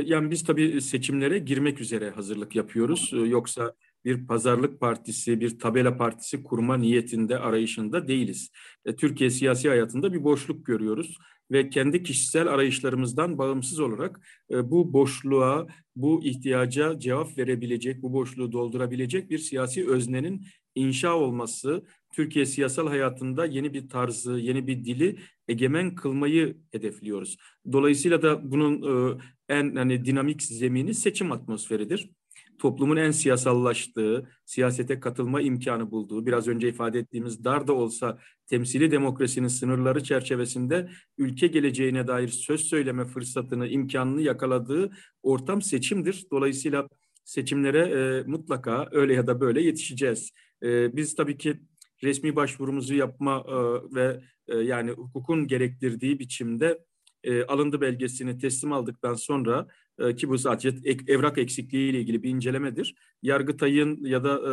Yani 0.04 0.30
biz 0.30 0.44
tabii 0.44 0.80
seçimlere 0.80 1.38
girmek 1.38 1.80
üzere 1.80 2.10
hazırlık 2.10 2.56
yapıyoruz. 2.56 3.10
Yoksa 3.12 3.74
bir 4.06 4.26
pazarlık 4.26 4.80
partisi, 4.80 5.40
bir 5.40 5.58
tabela 5.58 5.96
partisi 5.96 6.42
kurma 6.42 6.76
niyetinde, 6.76 7.38
arayışında 7.38 8.08
değiliz. 8.08 8.50
E, 8.84 8.96
Türkiye 8.96 9.30
siyasi 9.30 9.68
hayatında 9.68 10.12
bir 10.12 10.24
boşluk 10.24 10.66
görüyoruz 10.66 11.16
ve 11.50 11.70
kendi 11.70 12.02
kişisel 12.02 12.48
arayışlarımızdan 12.48 13.38
bağımsız 13.38 13.80
olarak 13.80 14.20
e, 14.50 14.70
bu 14.70 14.92
boşluğa, 14.92 15.66
bu 15.96 16.24
ihtiyaca 16.24 16.98
cevap 16.98 17.38
verebilecek, 17.38 18.02
bu 18.02 18.12
boşluğu 18.12 18.52
doldurabilecek 18.52 19.30
bir 19.30 19.38
siyasi 19.38 19.90
öznenin 19.90 20.46
inşa 20.74 21.14
olması, 21.14 21.86
Türkiye 22.14 22.46
siyasal 22.46 22.88
hayatında 22.88 23.46
yeni 23.46 23.74
bir 23.74 23.88
tarzı, 23.88 24.32
yeni 24.32 24.66
bir 24.66 24.84
dili 24.84 25.18
egemen 25.48 25.94
kılmayı 25.94 26.56
hedefliyoruz. 26.72 27.36
Dolayısıyla 27.72 28.22
da 28.22 28.50
bunun 28.50 28.82
e, 28.82 29.18
en 29.48 29.76
hani 29.76 30.04
dinamik 30.04 30.42
zemini 30.42 30.94
seçim 30.94 31.32
atmosferidir 31.32 32.10
toplumun 32.58 32.96
en 32.96 33.10
siyasallaştığı, 33.10 34.28
siyasete 34.44 35.00
katılma 35.00 35.40
imkanı 35.40 35.90
bulduğu, 35.90 36.26
biraz 36.26 36.48
önce 36.48 36.68
ifade 36.68 36.98
ettiğimiz 36.98 37.44
dar 37.44 37.66
da 37.66 37.72
olsa 37.72 38.18
temsili 38.46 38.90
demokrasinin 38.90 39.48
sınırları 39.48 40.02
çerçevesinde 40.02 40.90
ülke 41.18 41.46
geleceğine 41.46 42.06
dair 42.06 42.28
söz 42.28 42.60
söyleme 42.60 43.04
fırsatını, 43.04 43.68
imkanını 43.68 44.22
yakaladığı 44.22 44.90
ortam 45.22 45.62
seçimdir. 45.62 46.26
Dolayısıyla 46.32 46.88
seçimlere 47.24 47.78
e, 47.78 48.22
mutlaka 48.26 48.88
öyle 48.92 49.14
ya 49.14 49.26
da 49.26 49.40
böyle 49.40 49.62
yetişeceğiz. 49.62 50.32
E, 50.62 50.96
biz 50.96 51.14
tabii 51.14 51.38
ki 51.38 51.60
resmi 52.02 52.36
başvurumuzu 52.36 52.94
yapma 52.94 53.44
e, 53.48 53.54
ve 53.94 54.20
e, 54.48 54.56
yani 54.56 54.90
hukukun 54.90 55.46
gerektirdiği 55.46 56.18
biçimde 56.18 56.78
e, 57.24 57.44
alındı 57.44 57.80
belgesini 57.80 58.38
teslim 58.38 58.72
aldıktan 58.72 59.14
sonra 59.14 59.66
e, 59.98 60.14
ki 60.14 60.28
bu 60.28 60.38
sadece 60.38 60.68
ek, 60.84 61.12
evrak 61.12 61.38
eksikliği 61.38 61.90
ile 61.90 62.00
ilgili 62.00 62.22
bir 62.22 62.30
incelemedir. 62.30 62.94
Yargıtay'ın 63.22 64.04
ya 64.04 64.24
da 64.24 64.40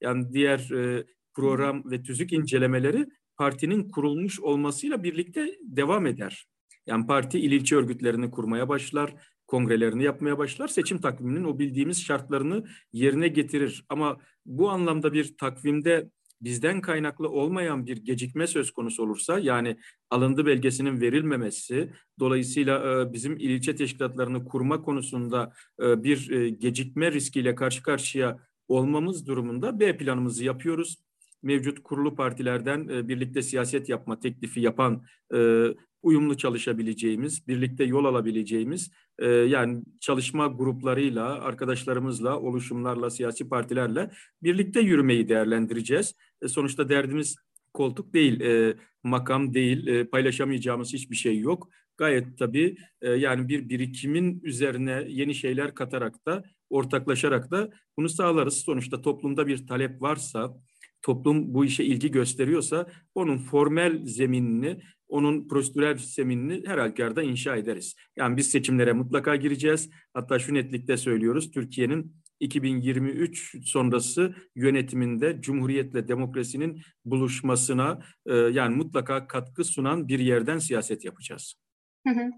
yani 0.00 0.32
diğer 0.32 0.70
e, 0.70 1.04
program 1.34 1.90
ve 1.90 2.02
tüzük 2.02 2.32
incelemeleri 2.32 3.06
partinin 3.36 3.88
kurulmuş 3.90 4.40
olmasıyla 4.40 5.02
birlikte 5.02 5.58
devam 5.62 6.06
eder. 6.06 6.46
Yani 6.86 7.06
parti 7.06 7.40
il 7.40 7.52
ilçe 7.52 7.76
örgütlerini 7.76 8.30
kurmaya 8.30 8.68
başlar, 8.68 9.14
kongrelerini 9.46 10.04
yapmaya 10.04 10.38
başlar, 10.38 10.68
seçim 10.68 11.00
takviminin 11.00 11.44
o 11.44 11.58
bildiğimiz 11.58 12.02
şartlarını 12.02 12.64
yerine 12.92 13.28
getirir. 13.28 13.84
Ama 13.88 14.18
bu 14.46 14.70
anlamda 14.70 15.12
bir 15.12 15.36
takvimde 15.36 16.10
bizden 16.44 16.80
kaynaklı 16.80 17.28
olmayan 17.28 17.86
bir 17.86 17.96
gecikme 17.96 18.46
söz 18.46 18.70
konusu 18.70 19.02
olursa 19.02 19.38
yani 19.38 19.76
alındı 20.10 20.46
belgesinin 20.46 21.00
verilmemesi 21.00 21.92
dolayısıyla 22.20 23.00
e, 23.00 23.12
bizim 23.12 23.36
il 23.36 23.50
ilçe 23.50 23.76
teşkilatlarını 23.76 24.44
kurma 24.44 24.82
konusunda 24.82 25.52
e, 25.82 26.04
bir 26.04 26.30
e, 26.30 26.50
gecikme 26.50 27.12
riskiyle 27.12 27.54
karşı 27.54 27.82
karşıya 27.82 28.38
olmamız 28.68 29.26
durumunda 29.26 29.80
B 29.80 29.96
planımızı 29.96 30.44
yapıyoruz. 30.44 30.98
Mevcut 31.44 31.82
kurulu 31.82 32.14
partilerden 32.14 33.08
birlikte 33.08 33.42
siyaset 33.42 33.88
yapma 33.88 34.20
teklifi 34.20 34.60
yapan 34.60 35.02
uyumlu 36.04 36.36
çalışabileceğimiz, 36.36 37.48
birlikte 37.48 37.84
yol 37.84 38.04
alabileceğimiz 38.04 38.90
e, 39.18 39.26
yani 39.28 39.82
çalışma 40.00 40.46
gruplarıyla, 40.46 41.24
arkadaşlarımızla, 41.40 42.40
oluşumlarla, 42.40 43.10
siyasi 43.10 43.48
partilerle 43.48 44.10
birlikte 44.42 44.80
yürümeyi 44.80 45.28
değerlendireceğiz. 45.28 46.14
E, 46.42 46.48
sonuçta 46.48 46.88
derdimiz 46.88 47.36
koltuk 47.72 48.14
değil, 48.14 48.40
e, 48.40 48.76
makam 49.02 49.54
değil, 49.54 49.86
e, 49.86 50.04
paylaşamayacağımız 50.04 50.92
hiçbir 50.92 51.16
şey 51.16 51.38
yok. 51.38 51.68
Gayet 51.96 52.38
tabii 52.38 52.76
e, 53.02 53.10
yani 53.10 53.48
bir 53.48 53.68
birikimin 53.68 54.40
üzerine 54.42 55.04
yeni 55.08 55.34
şeyler 55.34 55.74
katarak 55.74 56.26
da, 56.26 56.42
ortaklaşarak 56.70 57.50
da 57.50 57.70
bunu 57.98 58.08
sağlarız. 58.08 58.54
Sonuçta 58.54 59.00
toplumda 59.02 59.46
bir 59.46 59.66
talep 59.66 60.02
varsa, 60.02 60.54
toplum 61.04 61.54
bu 61.54 61.64
işe 61.64 61.84
ilgi 61.84 62.10
gösteriyorsa 62.10 62.86
onun 63.14 63.38
formel 63.38 64.06
zeminini 64.06 64.80
onun 65.08 65.48
prosedürel 65.48 65.98
zeminini 65.98 66.62
her 66.66 66.78
halükarda 66.78 67.22
inşa 67.22 67.56
ederiz. 67.56 67.94
Yani 68.16 68.36
biz 68.36 68.50
seçimlere 68.50 68.92
mutlaka 68.92 69.36
gireceğiz. 69.36 69.90
Hatta 70.14 70.38
şu 70.38 70.54
netlikte 70.54 70.96
söylüyoruz. 70.96 71.50
Türkiye'nin 71.50 72.16
2023 72.40 73.68
sonrası 73.68 74.34
yönetiminde 74.56 75.40
Cumhuriyetle 75.40 76.08
demokrasinin 76.08 76.82
buluşmasına 77.04 78.00
e, 78.26 78.34
yani 78.34 78.76
mutlaka 78.76 79.26
katkı 79.26 79.64
sunan 79.64 80.08
bir 80.08 80.18
yerden 80.18 80.58
siyaset 80.58 81.04
yapacağız. 81.04 81.54
Hı 82.06 82.14
hı. 82.14 82.30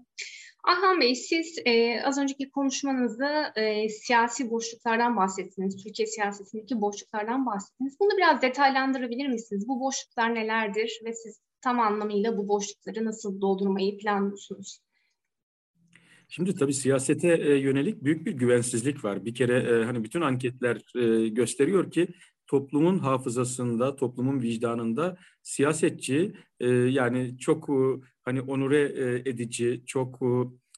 Aham 0.67 1.01
Bey, 1.01 1.15
siz 1.15 1.57
e, 1.65 2.01
az 2.03 2.17
önceki 2.17 2.49
konuşmanızda 2.49 3.53
e, 3.55 3.89
siyasi 3.89 4.51
boşluklardan 4.51 5.17
bahsettiniz, 5.17 5.83
Türkiye 5.83 6.07
siyasetindeki 6.07 6.81
boşluklardan 6.81 7.45
bahsettiniz. 7.45 7.99
Bunu 7.99 8.17
biraz 8.17 8.41
detaylandırabilir 8.41 9.27
misiniz? 9.27 9.67
Bu 9.67 9.79
boşluklar 9.79 10.35
nelerdir 10.35 10.99
ve 11.05 11.13
siz 11.13 11.39
tam 11.61 11.79
anlamıyla 11.79 12.37
bu 12.37 12.47
boşlukları 12.47 13.05
nasıl 13.05 13.41
doldurmayı 13.41 13.97
planlıyorsunuz? 13.97 14.79
Şimdi 16.29 16.55
tabii 16.55 16.73
siyasete 16.73 17.27
e, 17.27 17.57
yönelik 17.57 18.03
büyük 18.03 18.25
bir 18.25 18.31
güvensizlik 18.31 19.03
var. 19.03 19.25
Bir 19.25 19.35
kere 19.35 19.57
e, 19.57 19.83
hani 19.83 20.03
bütün 20.03 20.21
anketler 20.21 20.81
e, 20.95 21.27
gösteriyor 21.27 21.91
ki 21.91 22.07
toplumun 22.47 22.99
hafızasında, 22.99 23.95
toplumun 23.95 24.41
vicdanında 24.41 25.17
siyasetçi 25.41 26.33
yani 26.89 27.37
çok 27.37 27.69
hani 28.27 28.41
onure 28.41 28.81
edici, 29.25 29.83
çok 29.85 30.19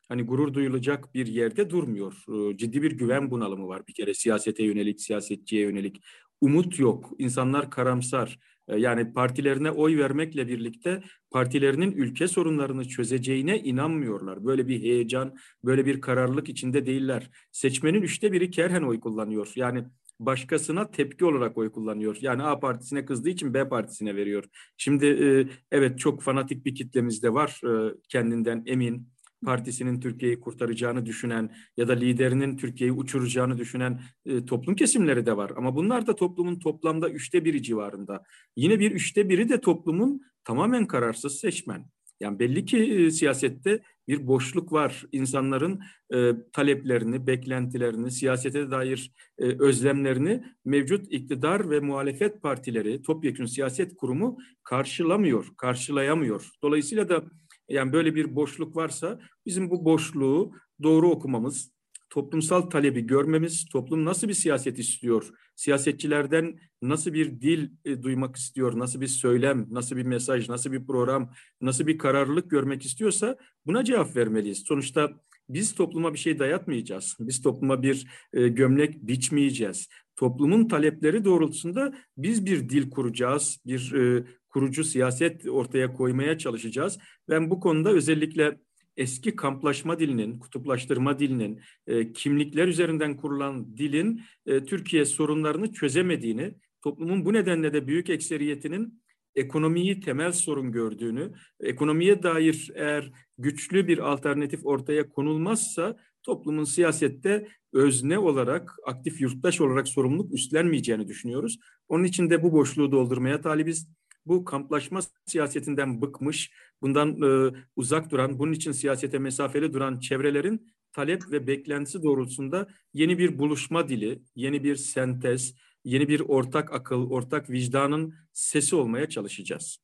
hani 0.09 0.23
gurur 0.23 0.53
duyulacak 0.53 1.13
bir 1.13 1.27
yerde 1.27 1.69
durmuyor. 1.69 2.13
Ciddi 2.55 2.81
bir 2.81 2.91
güven 2.91 3.31
bunalımı 3.31 3.67
var 3.67 3.87
bir 3.87 3.93
kere 3.93 4.13
siyasete 4.13 4.63
yönelik, 4.63 5.01
siyasetçiye 5.01 5.61
yönelik. 5.61 6.01
Umut 6.41 6.79
yok, 6.79 7.11
insanlar 7.17 7.71
karamsar. 7.71 8.39
E, 8.67 8.77
yani 8.77 9.13
partilerine 9.13 9.71
oy 9.71 9.97
vermekle 9.97 10.47
birlikte 10.47 11.03
partilerinin 11.31 11.91
ülke 11.91 12.27
sorunlarını 12.27 12.87
çözeceğine 12.87 13.59
inanmıyorlar. 13.59 14.45
Böyle 14.45 14.67
bir 14.67 14.81
heyecan, 14.81 15.35
böyle 15.63 15.85
bir 15.85 16.01
kararlılık 16.01 16.49
içinde 16.49 16.85
değiller. 16.85 17.29
Seçmenin 17.51 18.01
üçte 18.01 18.31
biri 18.31 18.51
kerhen 18.51 18.83
oy 18.83 18.99
kullanıyor. 18.99 19.51
Yani 19.55 19.83
başkasına 20.19 20.91
tepki 20.91 21.25
olarak 21.25 21.57
oy 21.57 21.71
kullanıyor. 21.71 22.17
Yani 22.21 22.43
A 22.43 22.59
partisine 22.59 23.05
kızdığı 23.05 23.29
için 23.29 23.53
B 23.53 23.69
partisine 23.69 24.15
veriyor. 24.15 24.43
Şimdi 24.77 25.05
e, 25.05 25.47
evet 25.71 25.99
çok 25.99 26.21
fanatik 26.21 26.65
bir 26.65 26.75
kitlemiz 26.75 27.23
de 27.23 27.33
var 27.33 27.61
e, 27.65 27.95
kendinden 28.09 28.63
emin 28.65 29.07
partisinin 29.45 29.99
Türkiye'yi 29.99 30.39
kurtaracağını 30.39 31.05
düşünen 31.05 31.55
ya 31.77 31.87
da 31.87 31.93
liderinin 31.93 32.57
Türkiye'yi 32.57 32.93
uçuracağını 32.93 33.57
düşünen 33.57 34.01
e, 34.25 34.45
toplum 34.45 34.75
kesimleri 34.75 35.25
de 35.25 35.37
var. 35.37 35.51
Ama 35.55 35.75
bunlar 35.75 36.07
da 36.07 36.15
toplumun 36.15 36.59
toplamda 36.59 37.09
üçte 37.09 37.45
biri 37.45 37.63
civarında. 37.63 38.23
Yine 38.55 38.79
bir 38.79 38.91
üçte 38.91 39.29
biri 39.29 39.49
de 39.49 39.61
toplumun 39.61 40.21
tamamen 40.43 40.87
kararsız 40.87 41.39
seçmen. 41.39 41.85
Yani 42.19 42.39
belli 42.39 42.65
ki 42.65 42.77
e, 42.77 43.11
siyasette 43.11 43.79
bir 44.09 44.27
boşluk 44.27 44.71
var. 44.71 45.05
İnsanların 45.11 45.81
e, 46.13 46.31
taleplerini, 46.53 47.27
beklentilerini, 47.27 48.11
siyasete 48.11 48.71
dair 48.71 49.11
e, 49.37 49.45
özlemlerini 49.45 50.43
mevcut 50.65 51.07
iktidar 51.09 51.69
ve 51.69 51.79
muhalefet 51.79 52.41
partileri, 52.41 53.01
topyekun 53.01 53.45
siyaset 53.45 53.95
kurumu 53.95 54.37
karşılamıyor, 54.63 55.47
karşılayamıyor. 55.57 56.49
Dolayısıyla 56.63 57.09
da 57.09 57.23
yani 57.69 57.93
böyle 57.93 58.15
bir 58.15 58.35
boşluk 58.35 58.75
varsa 58.75 59.19
bizim 59.45 59.69
bu 59.69 59.85
boşluğu 59.85 60.53
doğru 60.83 61.09
okumamız, 61.09 61.71
toplumsal 62.09 62.61
talebi 62.61 63.01
görmemiz, 63.01 63.65
toplum 63.65 64.05
nasıl 64.05 64.27
bir 64.27 64.33
siyaset 64.33 64.79
istiyor, 64.79 65.29
siyasetçilerden 65.55 66.59
nasıl 66.81 67.13
bir 67.13 67.41
dil 67.41 67.69
e, 67.85 68.03
duymak 68.03 68.35
istiyor, 68.35 68.79
nasıl 68.79 69.01
bir 69.01 69.07
söylem, 69.07 69.67
nasıl 69.71 69.95
bir 69.97 70.03
mesaj, 70.03 70.49
nasıl 70.49 70.71
bir 70.71 70.85
program, 70.85 71.31
nasıl 71.61 71.87
bir 71.87 71.97
kararlılık 71.97 72.51
görmek 72.51 72.85
istiyorsa 72.85 73.37
buna 73.65 73.83
cevap 73.83 74.15
vermeliyiz. 74.15 74.63
Sonuçta 74.67 75.11
biz 75.49 75.75
topluma 75.75 76.13
bir 76.13 76.19
şey 76.19 76.39
dayatmayacağız. 76.39 77.15
Biz 77.19 77.41
topluma 77.41 77.83
bir 77.83 78.07
e, 78.33 78.47
gömlek 78.47 79.07
biçmeyeceğiz. 79.07 79.87
Toplumun 80.15 80.67
talepleri 80.67 81.25
doğrultusunda 81.25 81.93
biz 82.17 82.45
bir 82.45 82.69
dil 82.69 82.89
kuracağız, 82.89 83.57
bir 83.65 83.93
e, 83.93 84.25
kurucu 84.49 84.83
siyaset 84.83 85.47
ortaya 85.47 85.93
koymaya 85.93 86.37
çalışacağız. 86.37 86.97
Ben 87.29 87.49
bu 87.49 87.59
konuda 87.59 87.89
özellikle 87.89 88.59
eski 88.99 89.35
kamplaşma 89.35 89.99
dilinin, 89.99 90.39
kutuplaştırma 90.39 91.19
dilinin, 91.19 91.61
e, 91.87 92.13
kimlikler 92.13 92.67
üzerinden 92.67 93.17
kurulan 93.17 93.77
dilin 93.77 94.21
e, 94.45 94.63
Türkiye 94.63 95.05
sorunlarını 95.05 95.73
çözemediğini, 95.73 96.53
toplumun 96.81 97.25
bu 97.25 97.33
nedenle 97.33 97.73
de 97.73 97.87
büyük 97.87 98.09
ekseriyetinin 98.09 99.01
ekonomiyi 99.35 99.99
temel 99.99 100.31
sorun 100.31 100.71
gördüğünü, 100.71 101.31
ekonomiye 101.59 102.23
dair 102.23 102.71
eğer 102.75 103.11
güçlü 103.37 103.87
bir 103.87 104.11
alternatif 104.11 104.65
ortaya 104.65 105.09
konulmazsa 105.09 105.97
toplumun 106.23 106.63
siyasette 106.63 107.47
özne 107.73 108.17
olarak, 108.17 108.75
aktif 108.85 109.21
yurttaş 109.21 109.61
olarak 109.61 109.87
sorumluluk 109.87 110.33
üstlenmeyeceğini 110.33 111.07
düşünüyoruz. 111.07 111.59
Onun 111.87 112.03
için 112.03 112.29
de 112.29 112.43
bu 112.43 112.53
boşluğu 112.53 112.91
doldurmaya 112.91 113.41
talibiz. 113.41 113.89
Bu 114.25 114.45
kamplaşma 114.45 114.99
siyasetinden 115.25 116.01
bıkmış, 116.01 116.51
bundan 116.81 117.21
e, 117.21 117.53
uzak 117.75 118.11
duran, 118.11 118.39
bunun 118.39 118.51
için 118.51 118.71
siyasete 118.71 119.19
mesafeli 119.19 119.73
duran 119.73 119.99
çevrelerin 119.99 120.73
talep 120.93 121.31
ve 121.31 121.47
beklentisi 121.47 122.03
doğrultusunda 122.03 122.67
yeni 122.93 123.17
bir 123.17 123.39
buluşma 123.39 123.89
dili, 123.89 124.21
yeni 124.35 124.63
bir 124.63 124.75
sentez, 124.75 125.55
yeni 125.83 126.07
bir 126.07 126.19
ortak 126.19 126.73
akıl, 126.73 127.09
ortak 127.09 127.49
vicdanın 127.49 128.15
sesi 128.33 128.75
olmaya 128.75 129.09
çalışacağız. 129.09 129.77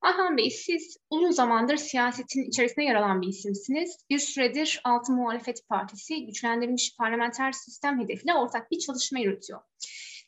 Ayhan 0.00 0.36
Bey, 0.36 0.50
siz 0.50 0.96
uzun 1.10 1.30
zamandır 1.30 1.76
siyasetin 1.76 2.42
içerisinde 2.42 2.84
yer 2.84 2.94
alan 2.94 3.22
bir 3.22 3.28
isimsiniz. 3.28 3.96
Bir 4.10 4.18
süredir 4.18 4.80
Altı 4.84 5.12
Muhalefet 5.12 5.68
Partisi 5.68 6.26
güçlendirilmiş 6.26 6.96
parlamenter 6.98 7.52
sistem 7.52 8.00
hedefiyle 8.00 8.34
ortak 8.34 8.70
bir 8.70 8.78
çalışma 8.78 9.18
yürütüyor. 9.18 9.60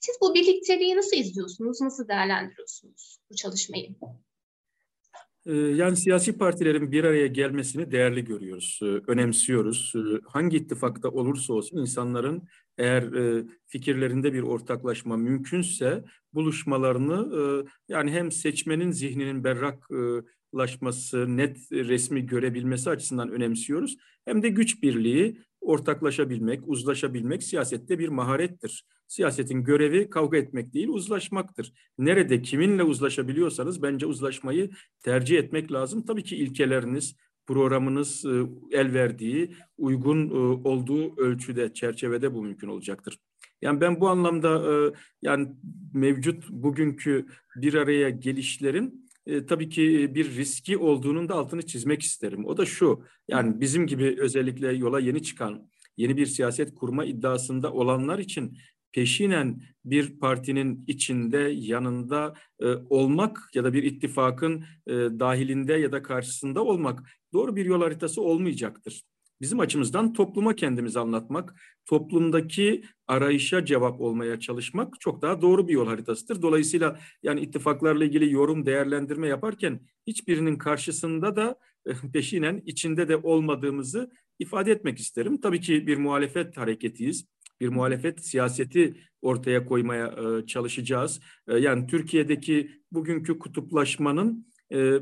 Siz 0.00 0.16
bu 0.20 0.34
birlikteliği 0.34 0.96
nasıl 0.96 1.16
izliyorsunuz, 1.16 1.80
nasıl 1.80 2.08
değerlendiriyorsunuz 2.08 3.18
bu 3.30 3.34
çalışmayı? 3.34 3.94
Ee, 5.46 5.52
yani 5.52 5.96
siyasi 5.96 6.38
partilerin 6.38 6.92
bir 6.92 7.04
araya 7.04 7.26
gelmesini 7.26 7.92
değerli 7.92 8.24
görüyoruz, 8.24 8.80
e, 8.82 8.86
önemsiyoruz. 8.86 9.92
E, 9.96 10.00
hangi 10.26 10.56
ittifakta 10.56 11.08
olursa 11.08 11.52
olsun 11.52 11.78
insanların 11.78 12.42
eğer 12.78 13.02
e, 13.02 13.44
fikirlerinde 13.66 14.32
bir 14.32 14.42
ortaklaşma 14.42 15.16
mümkünse 15.16 16.04
buluşmalarını 16.32 17.64
yani 17.88 18.10
hem 18.10 18.32
seçmenin 18.32 18.90
zihninin 18.90 19.44
berraklaşması, 19.44 21.36
net 21.36 21.72
resmi 21.72 22.26
görebilmesi 22.26 22.90
açısından 22.90 23.30
önemsiyoruz. 23.30 23.96
Hem 24.24 24.42
de 24.42 24.48
güç 24.48 24.82
birliği, 24.82 25.40
ortaklaşabilmek, 25.60 26.60
uzlaşabilmek 26.66 27.42
siyasette 27.42 27.98
bir 27.98 28.08
maharettir. 28.08 28.84
Siyasetin 29.06 29.64
görevi 29.64 30.10
kavga 30.10 30.38
etmek 30.38 30.72
değil, 30.72 30.88
uzlaşmaktır. 30.88 31.72
Nerede 31.98 32.42
kiminle 32.42 32.82
uzlaşabiliyorsanız 32.82 33.82
bence 33.82 34.06
uzlaşmayı 34.06 34.70
tercih 35.00 35.38
etmek 35.38 35.72
lazım. 35.72 36.02
Tabii 36.06 36.22
ki 36.22 36.36
ilkeleriniz, 36.36 37.16
programınız 37.46 38.24
e, 38.24 38.46
el 38.70 38.94
verdiği, 38.94 39.54
uygun 39.78 40.30
e, 40.30 40.34
olduğu 40.68 41.16
ölçüde, 41.16 41.74
çerçevede 41.74 42.34
bu 42.34 42.42
mümkün 42.42 42.68
olacaktır. 42.68 43.18
Yani 43.62 43.80
ben 43.80 44.00
bu 44.00 44.08
anlamda 44.08 44.72
e, 44.72 44.92
yani 45.22 45.48
mevcut 45.94 46.48
bugünkü 46.50 47.26
bir 47.56 47.74
araya 47.74 48.10
gelişlerin 48.10 49.09
e, 49.26 49.46
tabii 49.46 49.68
ki 49.68 50.10
bir 50.14 50.36
riski 50.36 50.78
olduğunun 50.78 51.28
da 51.28 51.34
altını 51.34 51.66
çizmek 51.66 52.02
isterim. 52.02 52.44
O 52.44 52.56
da 52.56 52.66
şu, 52.66 53.04
yani 53.28 53.60
bizim 53.60 53.86
gibi 53.86 54.16
özellikle 54.20 54.72
yola 54.72 55.00
yeni 55.00 55.22
çıkan, 55.22 55.68
yeni 55.96 56.16
bir 56.16 56.26
siyaset 56.26 56.74
kurma 56.74 57.04
iddiasında 57.04 57.72
olanlar 57.72 58.18
için 58.18 58.58
peşinen 58.92 59.62
bir 59.84 60.18
partinin 60.18 60.84
içinde, 60.86 61.38
yanında 61.56 62.34
e, 62.60 62.66
olmak 62.90 63.50
ya 63.54 63.64
da 63.64 63.72
bir 63.72 63.82
ittifakın 63.82 64.64
e, 64.86 64.92
dahilinde 64.94 65.74
ya 65.74 65.92
da 65.92 66.02
karşısında 66.02 66.64
olmak 66.64 67.02
doğru 67.32 67.56
bir 67.56 67.64
yol 67.64 67.82
haritası 67.82 68.22
olmayacaktır. 68.22 69.02
Bizim 69.40 69.60
açımızdan 69.60 70.12
topluma 70.12 70.56
kendimizi 70.56 70.98
anlatmak, 70.98 71.54
toplumdaki 71.86 72.84
arayışa 73.06 73.64
cevap 73.64 74.00
olmaya 74.00 74.40
çalışmak 74.40 75.00
çok 75.00 75.22
daha 75.22 75.42
doğru 75.42 75.68
bir 75.68 75.72
yol 75.72 75.86
haritasıdır. 75.86 76.42
Dolayısıyla 76.42 77.00
yani 77.22 77.40
ittifaklarla 77.40 78.04
ilgili 78.04 78.32
yorum, 78.32 78.66
değerlendirme 78.66 79.28
yaparken 79.28 79.80
hiçbirinin 80.06 80.58
karşısında 80.58 81.36
da 81.36 81.58
e, 81.86 81.92
peşinen 82.12 82.62
içinde 82.66 83.08
de 83.08 83.16
olmadığımızı 83.16 84.10
ifade 84.38 84.72
etmek 84.72 84.98
isterim. 84.98 85.40
Tabii 85.40 85.60
ki 85.60 85.86
bir 85.86 85.96
muhalefet 85.96 86.56
hareketiyiz 86.56 87.26
bir 87.60 87.68
muhalefet 87.68 88.26
siyaseti 88.26 88.96
ortaya 89.22 89.64
koymaya 89.64 90.06
e, 90.06 90.46
çalışacağız. 90.46 91.20
E, 91.48 91.58
yani 91.58 91.86
Türkiye'deki 91.86 92.70
bugünkü 92.92 93.38
kutuplaşmanın 93.38 94.49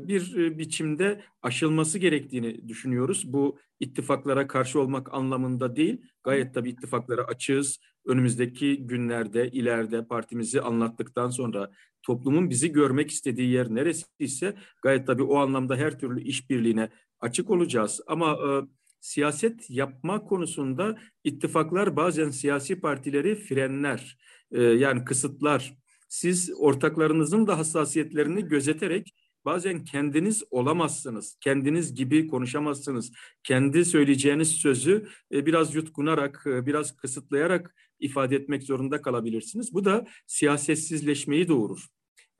bir 0.07 0.35
e, 0.37 0.57
biçimde 0.57 1.21
aşılması 1.41 1.99
gerektiğini 1.99 2.67
düşünüyoruz. 2.67 3.33
Bu 3.33 3.59
ittifaklara 3.79 4.47
karşı 4.47 4.79
olmak 4.79 5.13
anlamında 5.13 5.75
değil, 5.75 6.01
gayet 6.23 6.53
tabii 6.53 6.69
ittifaklara 6.69 7.23
açığız. 7.23 7.79
Önümüzdeki 8.05 8.87
günlerde, 8.87 9.51
ileride 9.51 10.05
partimizi 10.05 10.61
anlattıktan 10.61 11.29
sonra 11.29 11.71
toplumun 12.03 12.49
bizi 12.49 12.71
görmek 12.71 13.11
istediği 13.11 13.51
yer 13.51 13.75
neresi 13.75 14.05
ise 14.19 14.55
gayet 14.83 15.07
tabii 15.07 15.23
o 15.23 15.37
anlamda 15.37 15.75
her 15.75 15.99
türlü 15.99 16.21
işbirliğine 16.21 16.89
açık 17.19 17.49
olacağız. 17.49 18.01
Ama 18.07 18.31
e, 18.31 18.47
siyaset 18.99 19.69
yapma 19.69 20.23
konusunda 20.23 20.97
ittifaklar 21.23 21.95
bazen 21.95 22.29
siyasi 22.29 22.81
partileri 22.81 23.35
frenler, 23.35 24.17
e, 24.51 24.61
yani 24.61 25.05
kısıtlar. 25.05 25.77
Siz 26.09 26.51
ortaklarınızın 26.57 27.47
da 27.47 27.57
hassasiyetlerini 27.57 28.47
gözeterek 28.47 29.13
bazen 29.45 29.83
kendiniz 29.83 30.43
olamazsınız, 30.51 31.37
kendiniz 31.41 31.93
gibi 31.95 32.27
konuşamazsınız. 32.27 33.11
Kendi 33.43 33.85
söyleyeceğiniz 33.85 34.51
sözü 34.51 35.07
e, 35.31 35.45
biraz 35.45 35.75
yutkunarak, 35.75 36.43
e, 36.45 36.65
biraz 36.65 36.95
kısıtlayarak 36.95 37.75
ifade 37.99 38.35
etmek 38.35 38.63
zorunda 38.63 39.01
kalabilirsiniz. 39.01 39.73
Bu 39.73 39.85
da 39.85 40.05
siyasetsizleşmeyi 40.27 41.47
doğurur. 41.47 41.87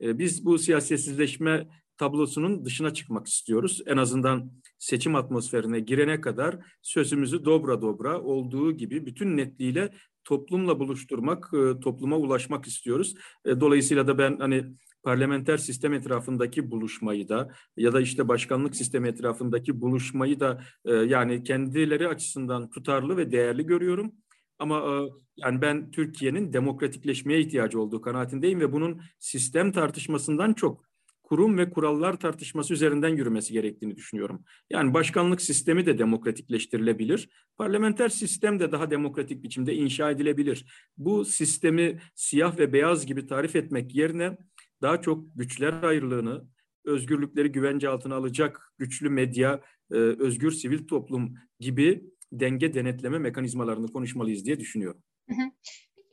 E, 0.02 0.18
biz 0.18 0.44
bu 0.44 0.58
siyasetsizleşme 0.58 1.68
tablosunun 1.96 2.64
dışına 2.64 2.94
çıkmak 2.94 3.26
istiyoruz. 3.26 3.82
En 3.86 3.96
azından 3.96 4.52
seçim 4.78 5.14
atmosferine 5.14 5.80
girene 5.80 6.20
kadar 6.20 6.58
sözümüzü 6.82 7.44
dobra 7.44 7.82
dobra 7.82 8.20
olduğu 8.20 8.72
gibi 8.72 9.06
bütün 9.06 9.36
netliğiyle 9.36 9.94
toplumla 10.24 10.78
buluşturmak, 10.78 11.50
topluma 11.82 12.16
ulaşmak 12.16 12.66
istiyoruz. 12.66 13.14
Dolayısıyla 13.46 14.06
da 14.06 14.18
ben 14.18 14.36
hani 14.38 14.64
parlamenter 15.02 15.56
sistem 15.56 15.94
etrafındaki 15.94 16.70
buluşmayı 16.70 17.28
da 17.28 17.48
ya 17.76 17.92
da 17.92 18.00
işte 18.00 18.28
başkanlık 18.28 18.76
sistemi 18.76 19.08
etrafındaki 19.08 19.80
buluşmayı 19.80 20.40
da 20.40 20.62
e, 20.84 20.92
yani 20.94 21.44
kendileri 21.44 22.08
açısından 22.08 22.70
tutarlı 22.70 23.16
ve 23.16 23.32
değerli 23.32 23.66
görüyorum. 23.66 24.12
Ama 24.58 25.08
yani 25.36 25.62
ben 25.62 25.90
Türkiye'nin 25.90 26.52
demokratikleşmeye 26.52 27.40
ihtiyacı 27.40 27.80
olduğu 27.80 28.00
kanaatindeyim 28.00 28.60
ve 28.60 28.72
bunun 28.72 29.02
sistem 29.18 29.72
tartışmasından 29.72 30.52
çok 30.54 30.90
kurum 31.30 31.58
ve 31.58 31.70
kurallar 31.70 32.20
tartışması 32.20 32.74
üzerinden 32.74 33.08
yürümesi 33.08 33.52
gerektiğini 33.52 33.96
düşünüyorum. 33.96 34.44
Yani 34.70 34.94
başkanlık 34.94 35.42
sistemi 35.42 35.86
de 35.86 35.98
demokratikleştirilebilir. 35.98 37.28
Parlamenter 37.56 38.08
sistem 38.08 38.60
de 38.60 38.72
daha 38.72 38.90
demokratik 38.90 39.42
biçimde 39.42 39.74
inşa 39.74 40.10
edilebilir. 40.10 40.64
Bu 40.96 41.24
sistemi 41.24 42.00
siyah 42.14 42.58
ve 42.58 42.72
beyaz 42.72 43.06
gibi 43.06 43.26
tarif 43.26 43.56
etmek 43.56 43.94
yerine 43.94 44.36
daha 44.82 45.00
çok 45.00 45.24
güçler 45.36 45.82
ayrılığını, 45.82 46.44
özgürlükleri 46.84 47.52
güvence 47.52 47.88
altına 47.88 48.14
alacak 48.14 48.72
güçlü 48.78 49.10
medya, 49.10 49.60
e, 49.90 49.94
özgür 49.94 50.50
sivil 50.50 50.86
toplum 50.86 51.34
gibi 51.60 52.04
denge 52.32 52.74
denetleme 52.74 53.18
mekanizmalarını 53.18 53.92
konuşmalıyız 53.92 54.44
diye 54.44 54.60
düşünüyorum. 54.60 55.02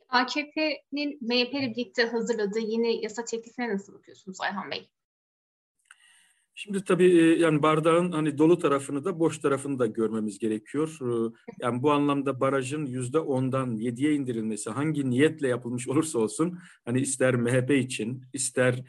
AKP'nin 0.09 1.17
MHP 1.21 1.53
ile 1.53 1.71
birlikte 1.71 2.03
hazırladığı 2.03 2.59
yeni 2.59 3.03
yasa 3.03 3.25
teklifine 3.25 3.73
nasıl 3.73 3.93
bakıyorsunuz 3.93 4.41
Ayhan 4.41 4.71
Bey? 4.71 4.89
Şimdi 6.59 6.83
tabii 6.83 7.37
yani 7.39 7.61
bardağın 7.61 8.11
hani 8.11 8.37
dolu 8.37 8.57
tarafını 8.59 9.05
da 9.05 9.19
boş 9.19 9.37
tarafını 9.37 9.79
da 9.79 9.85
görmemiz 9.85 10.39
gerekiyor. 10.39 10.97
Yani 11.59 11.83
bu 11.83 11.91
anlamda 11.91 12.39
barajın 12.39 12.85
yüzde 12.85 13.19
ondan 13.19 13.75
yediye 13.75 14.13
indirilmesi 14.13 14.69
hangi 14.69 15.09
niyetle 15.09 15.47
yapılmış 15.47 15.87
olursa 15.87 16.19
olsun 16.19 16.59
hani 16.85 17.01
ister 17.01 17.35
MHP 17.35 17.71
için 17.71 18.23
ister 18.33 18.83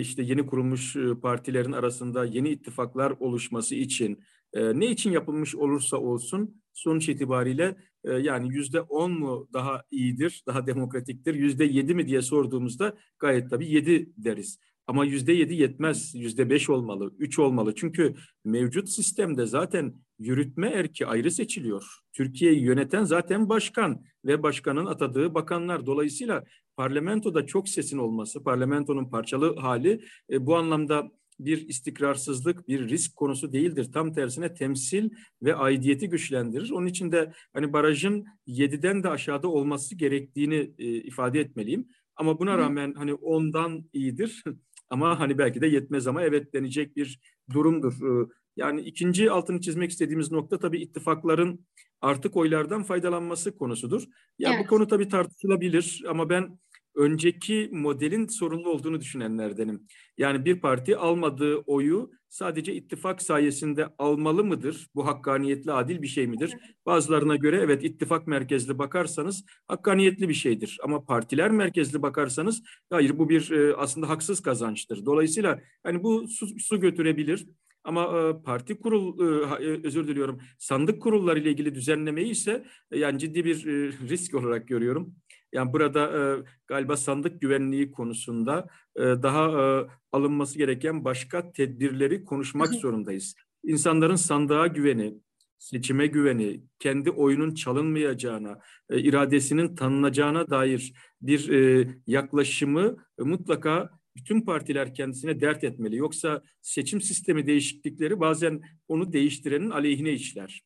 işte 0.00 0.22
yeni 0.22 0.46
kurulmuş 0.46 0.96
partilerin 1.22 1.72
arasında 1.72 2.24
yeni 2.24 2.50
ittifaklar 2.50 3.10
oluşması 3.10 3.74
için 3.74 4.24
ne 4.54 4.86
için 4.86 5.10
yapılmış 5.10 5.54
olursa 5.54 5.96
olsun 5.96 6.62
sonuç 6.72 7.08
itibariyle 7.08 7.76
yani 8.04 8.54
yüzde 8.54 8.80
on 8.80 9.12
mu 9.12 9.48
daha 9.52 9.82
iyidir, 9.90 10.42
daha 10.46 10.66
demokratiktir, 10.66 11.34
yüzde 11.34 11.64
yedi 11.64 11.94
mi 11.94 12.06
diye 12.06 12.22
sorduğumuzda 12.22 12.96
gayet 13.18 13.50
tabii 13.50 13.72
yedi 13.72 14.12
deriz. 14.16 14.58
Ama 14.92 15.04
yüzde 15.04 15.32
yedi 15.32 15.54
yetmez, 15.54 16.14
yüzde 16.14 16.50
beş 16.50 16.70
olmalı, 16.70 17.12
üç 17.18 17.38
olmalı. 17.38 17.74
Çünkü 17.74 18.14
mevcut 18.44 18.88
sistemde 18.88 19.46
zaten 19.46 19.94
yürütme 20.18 20.68
erki 20.68 21.06
ayrı 21.06 21.30
seçiliyor. 21.30 21.84
Türkiye'yi 22.12 22.62
yöneten 22.62 23.04
zaten 23.04 23.48
başkan 23.48 24.04
ve 24.24 24.42
başkanın 24.42 24.86
atadığı 24.86 25.34
bakanlar. 25.34 25.86
Dolayısıyla 25.86 26.44
parlamentoda 26.76 27.46
çok 27.46 27.68
sesin 27.68 27.98
olması, 27.98 28.42
parlamentonun 28.44 29.10
parçalı 29.10 29.56
hali 29.56 30.04
e, 30.30 30.46
bu 30.46 30.56
anlamda 30.56 31.10
bir 31.40 31.68
istikrarsızlık, 31.68 32.68
bir 32.68 32.88
risk 32.88 33.16
konusu 33.16 33.52
değildir. 33.52 33.90
Tam 33.92 34.12
tersine 34.12 34.54
temsil 34.54 35.10
ve 35.42 35.54
aidiyeti 35.54 36.08
güçlendirir. 36.08 36.70
Onun 36.70 36.86
için 36.86 37.12
de 37.12 37.32
hani 37.52 37.72
barajın 37.72 38.24
7'den 38.46 39.02
de 39.02 39.08
aşağıda 39.08 39.48
olması 39.48 39.94
gerektiğini 39.94 40.72
e, 40.78 40.86
ifade 40.86 41.40
etmeliyim. 41.40 41.88
Ama 42.16 42.38
buna 42.38 42.58
rağmen 42.58 42.94
hani 42.94 43.14
ondan 43.14 43.84
iyidir. 43.92 44.44
ama 44.92 45.20
hani 45.20 45.38
belki 45.38 45.60
de 45.60 45.66
yetmez 45.66 46.06
ama 46.06 46.22
evet 46.22 46.54
denecek 46.54 46.96
bir 46.96 47.20
durumdur. 47.52 47.92
E, 47.92 48.28
yani 48.56 48.80
ikinci 48.80 49.30
altını 49.30 49.60
çizmek 49.60 49.90
istediğimiz 49.90 50.32
nokta 50.32 50.58
tabii 50.58 50.80
ittifakların 50.80 51.66
artık 52.00 52.36
oylardan 52.36 52.82
faydalanması 52.82 53.56
konusudur. 53.56 54.02
Ya 54.38 54.50
evet. 54.54 54.64
bu 54.64 54.68
konu 54.68 54.86
tabii 54.86 55.08
tartışılabilir 55.08 56.04
ama 56.08 56.30
ben 56.30 56.58
önceki 56.96 57.68
modelin 57.72 58.26
sorunlu 58.26 58.68
olduğunu 58.70 59.00
düşünenlerdenim. 59.00 59.86
Yani 60.18 60.44
bir 60.44 60.60
parti 60.60 60.96
almadığı 60.96 61.56
oyu 61.56 62.10
sadece 62.28 62.74
ittifak 62.74 63.22
sayesinde 63.22 63.88
almalı 63.98 64.44
mıdır? 64.44 64.88
Bu 64.94 65.06
hakkaniyetli, 65.06 65.72
adil 65.72 66.02
bir 66.02 66.06
şey 66.06 66.26
midir? 66.26 66.56
Bazılarına 66.86 67.36
göre 67.36 67.56
evet 67.56 67.84
ittifak 67.84 68.26
merkezli 68.26 68.78
bakarsanız 68.78 69.44
hakkaniyetli 69.68 70.28
bir 70.28 70.34
şeydir. 70.34 70.78
Ama 70.84 71.04
partiler 71.04 71.50
merkezli 71.50 72.02
bakarsanız 72.02 72.62
hayır 72.90 73.18
bu 73.18 73.28
bir 73.28 73.50
e, 73.50 73.76
aslında 73.76 74.08
haksız 74.08 74.42
kazançtır. 74.42 75.06
Dolayısıyla 75.06 75.60
hani 75.82 76.02
bu 76.02 76.28
su, 76.28 76.46
su 76.58 76.80
götürebilir. 76.80 77.46
Ama 77.84 78.02
e, 78.02 78.42
parti 78.42 78.78
kurul 78.80 79.18
e, 79.20 79.86
özür 79.86 80.08
diliyorum 80.08 80.40
sandık 80.58 81.02
kurulları 81.02 81.38
ile 81.38 81.50
ilgili 81.50 81.74
düzenlemeyi 81.74 82.30
ise 82.30 82.64
yani 82.94 83.18
ciddi 83.18 83.44
bir 83.44 83.64
risk 84.08 84.34
olarak 84.34 84.68
görüyorum. 84.68 85.14
Yani 85.52 85.72
burada 85.72 86.18
e, 86.18 86.42
galiba 86.66 86.96
sandık 86.96 87.40
güvenliği 87.40 87.90
konusunda 87.90 88.66
e, 88.96 89.02
daha 89.02 89.46
e, 89.48 89.86
alınması 90.12 90.58
gereken 90.58 91.04
başka 91.04 91.52
tedbirleri 91.52 92.24
konuşmak 92.24 92.68
zorundayız. 92.68 93.34
İnsanların 93.64 94.16
sandığa 94.16 94.66
güveni, 94.66 95.14
seçime 95.58 96.06
güveni, 96.06 96.60
kendi 96.78 97.10
oyunun 97.10 97.54
çalınmayacağına, 97.54 98.58
e, 98.90 99.00
iradesinin 99.00 99.76
tanınacağına 99.76 100.50
dair 100.50 100.92
bir 101.22 101.48
e, 101.48 101.88
yaklaşımı 102.06 102.96
e, 103.18 103.22
mutlaka 103.22 103.90
bütün 104.16 104.40
partiler 104.40 104.94
kendisine 104.94 105.40
dert 105.40 105.64
etmeli. 105.64 105.96
Yoksa 105.96 106.42
seçim 106.62 107.00
sistemi 107.00 107.46
değişiklikleri 107.46 108.20
bazen 108.20 108.60
onu 108.88 109.12
değiştirenin 109.12 109.70
aleyhine 109.70 110.12
işler. 110.12 110.62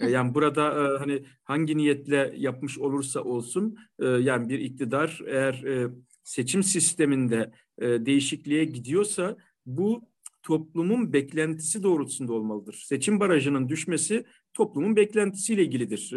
E, 0.00 0.10
yani 0.10 0.34
burada 0.34 0.66
e, 0.66 0.98
hani 0.98 1.22
hangi 1.44 1.76
niyetle 1.76 2.34
yapmış 2.36 2.78
olursa 2.78 3.20
olsun 3.20 3.76
e, 3.98 4.06
yani 4.06 4.48
bir 4.48 4.58
iktidar 4.58 5.20
eğer 5.26 5.64
seçim 6.24 6.62
sisteminde 6.62 7.52
değişikliğe 7.80 8.64
gidiyorsa 8.64 9.36
bu 9.66 10.10
toplumun 10.42 11.12
beklentisi 11.12 11.82
doğrultusunda 11.82 12.32
olmalıdır. 12.32 12.84
Seçim 12.86 13.20
barajının 13.20 13.68
düşmesi 13.68 14.24
toplumun 14.54 14.96
beklentisiyle 14.96 15.62
ilgilidir. 15.64 16.14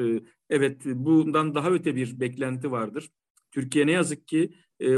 Evet 0.50 0.82
bundan 0.86 1.56
daha 1.56 1.72
öte 1.72 1.96
bir 1.96 2.19
beklenti 2.19 2.72
vardır. 2.72 3.10
Türkiye 3.52 3.88
ne 3.88 3.91
yazık 3.91 4.28
ki 4.28 4.54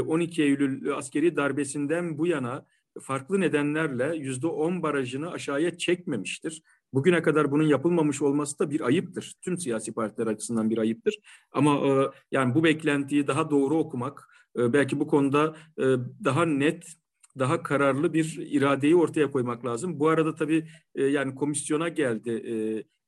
12 0.06 0.42
Eylül 0.42 0.96
askeri 0.96 1.36
darbesinden 1.36 2.18
bu 2.18 2.26
yana 2.26 2.66
farklı 3.00 3.40
nedenlerle 3.40 4.16
yüzde 4.16 4.46
on 4.46 4.82
barajını 4.82 5.30
aşağıya 5.30 5.78
çekmemiştir. 5.78 6.62
Bugüne 6.94 7.22
kadar 7.22 7.50
bunun 7.50 7.64
yapılmamış 7.64 8.22
olması 8.22 8.58
da 8.58 8.70
bir 8.70 8.80
ayıptır. 8.80 9.34
Tüm 9.42 9.58
siyasi 9.58 9.94
partiler 9.94 10.26
açısından 10.26 10.70
bir 10.70 10.78
ayıptır. 10.78 11.14
Ama 11.52 11.88
e, 11.88 12.10
yani 12.32 12.54
bu 12.54 12.64
beklentiyi 12.64 13.26
daha 13.26 13.50
doğru 13.50 13.78
okumak, 13.78 14.28
e, 14.58 14.72
belki 14.72 15.00
bu 15.00 15.06
konuda 15.06 15.56
e, 15.78 15.84
daha 16.24 16.44
net, 16.44 16.84
daha 17.38 17.62
kararlı 17.62 18.14
bir 18.14 18.38
iradeyi 18.50 18.96
ortaya 18.96 19.30
koymak 19.30 19.64
lazım. 19.64 20.00
Bu 20.00 20.08
arada 20.08 20.34
tabii 20.34 20.68
e, 20.94 21.04
yani 21.04 21.34
komisyona 21.34 21.88
geldi 21.88 22.30
e, 22.30 22.54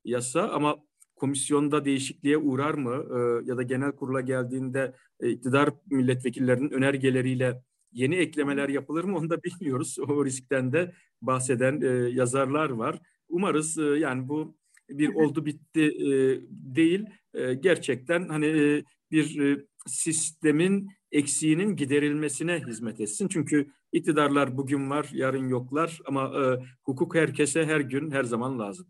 yasa 0.05 0.49
ama 0.49 0.77
komisyonda 1.15 1.85
değişikliğe 1.85 2.37
uğrar 2.37 2.73
mı 2.73 3.05
e, 3.15 3.49
ya 3.49 3.57
da 3.57 3.63
genel 3.63 3.91
kurula 3.91 4.21
geldiğinde 4.21 4.95
e, 5.19 5.29
iktidar 5.29 5.69
milletvekillerinin 5.91 6.71
önergeleriyle 6.71 7.61
yeni 7.91 8.15
eklemeler 8.15 8.69
yapılır 8.69 9.03
mı 9.03 9.17
onu 9.17 9.29
da 9.29 9.43
bilmiyoruz. 9.43 9.99
O 9.99 10.25
riskten 10.25 10.73
de 10.73 10.93
bahseden 11.21 11.81
e, 11.81 11.87
yazarlar 12.09 12.69
var. 12.69 12.99
Umarız 13.29 13.77
e, 13.77 13.83
yani 13.83 14.29
bu 14.29 14.57
bir 14.89 15.13
oldu 15.13 15.45
bitti 15.45 15.81
e, 15.81 16.11
değil. 16.49 17.05
E, 17.33 17.53
gerçekten 17.53 18.27
hani 18.27 18.45
e, 18.45 18.83
bir 19.11 19.39
e, 19.39 19.65
sistemin 19.87 20.87
eksiğinin 21.11 21.75
giderilmesine 21.75 22.63
hizmet 22.67 22.99
etsin. 22.99 23.27
Çünkü 23.27 23.71
iktidarlar 23.91 24.57
bugün 24.57 24.89
var, 24.89 25.09
yarın 25.13 25.47
yoklar 25.47 25.99
ama 26.05 26.23
e, 26.23 26.43
hukuk 26.83 27.15
herkese 27.15 27.65
her 27.65 27.79
gün, 27.79 28.11
her 28.11 28.23
zaman 28.23 28.59
lazım. 28.59 28.87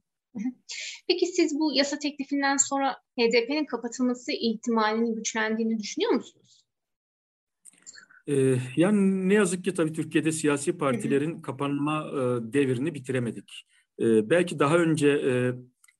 Peki 1.07 1.25
siz 1.25 1.59
bu 1.59 1.73
yasa 1.75 1.99
teklifinden 1.99 2.57
sonra 2.57 2.95
HDP'nin 3.19 3.65
kapatılması 3.65 4.31
ihtimalinin 4.31 5.15
güçlendiğini 5.15 5.79
düşünüyor 5.79 6.11
musunuz? 6.11 6.65
Ee, 8.27 8.55
yani 8.75 9.29
ne 9.29 9.33
yazık 9.33 9.63
ki 9.63 9.73
tabii 9.73 9.93
Türkiye'de 9.93 10.31
siyasi 10.31 10.77
partilerin 10.77 11.41
kapanma 11.41 12.07
e, 12.07 12.53
devrini 12.53 12.93
bitiremedik. 12.93 13.65
E, 13.99 14.29
belki 14.29 14.59
daha 14.59 14.77
önce 14.77 15.07
e, 15.09 15.53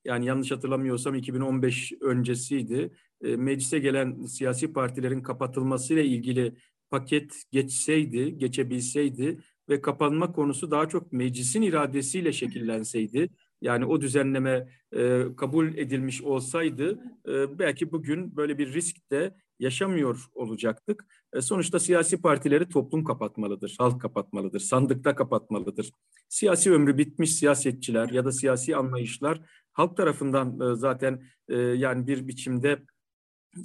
yani 0.04 0.26
yanlış 0.26 0.50
hatırlamıyorsam 0.50 1.14
2015 1.14 1.92
öncesiydi. 2.00 2.92
E, 3.24 3.36
meclise 3.36 3.78
gelen 3.78 4.22
siyasi 4.22 4.72
partilerin 4.72 5.22
kapatılmasıyla 5.22 6.02
ilgili 6.02 6.54
paket 6.90 7.42
geçseydi, 7.52 8.38
geçebilseydi 8.38 9.38
ve 9.68 9.80
kapanma 9.80 10.32
konusu 10.32 10.70
daha 10.70 10.88
çok 10.88 11.12
meclisin 11.12 11.62
iradesiyle 11.62 12.32
şekillenseydi, 12.32 13.28
yani 13.62 13.84
o 13.84 14.00
düzenleme 14.00 14.68
e, 14.92 15.22
kabul 15.36 15.74
edilmiş 15.74 16.22
olsaydı 16.22 16.98
e, 17.28 17.58
belki 17.58 17.92
bugün 17.92 18.36
böyle 18.36 18.58
bir 18.58 18.72
risk 18.72 19.10
de 19.10 19.34
yaşamıyor 19.60 20.24
olacaktık. 20.34 21.06
E, 21.32 21.40
sonuçta 21.40 21.78
siyasi 21.78 22.22
partileri 22.22 22.68
toplum 22.68 23.04
kapatmalıdır, 23.04 23.74
halk 23.78 24.00
kapatmalıdır, 24.00 24.60
sandıkta 24.60 25.14
kapatmalıdır. 25.14 25.92
Siyasi 26.28 26.72
ömrü 26.72 26.98
bitmiş 26.98 27.34
siyasetçiler 27.34 28.08
ya 28.08 28.24
da 28.24 28.32
siyasi 28.32 28.76
anlayışlar 28.76 29.40
halk 29.72 29.96
tarafından 29.96 30.60
e, 30.60 30.76
zaten 30.76 31.22
e, 31.48 31.56
yani 31.56 32.06
bir 32.06 32.28
biçimde 32.28 32.82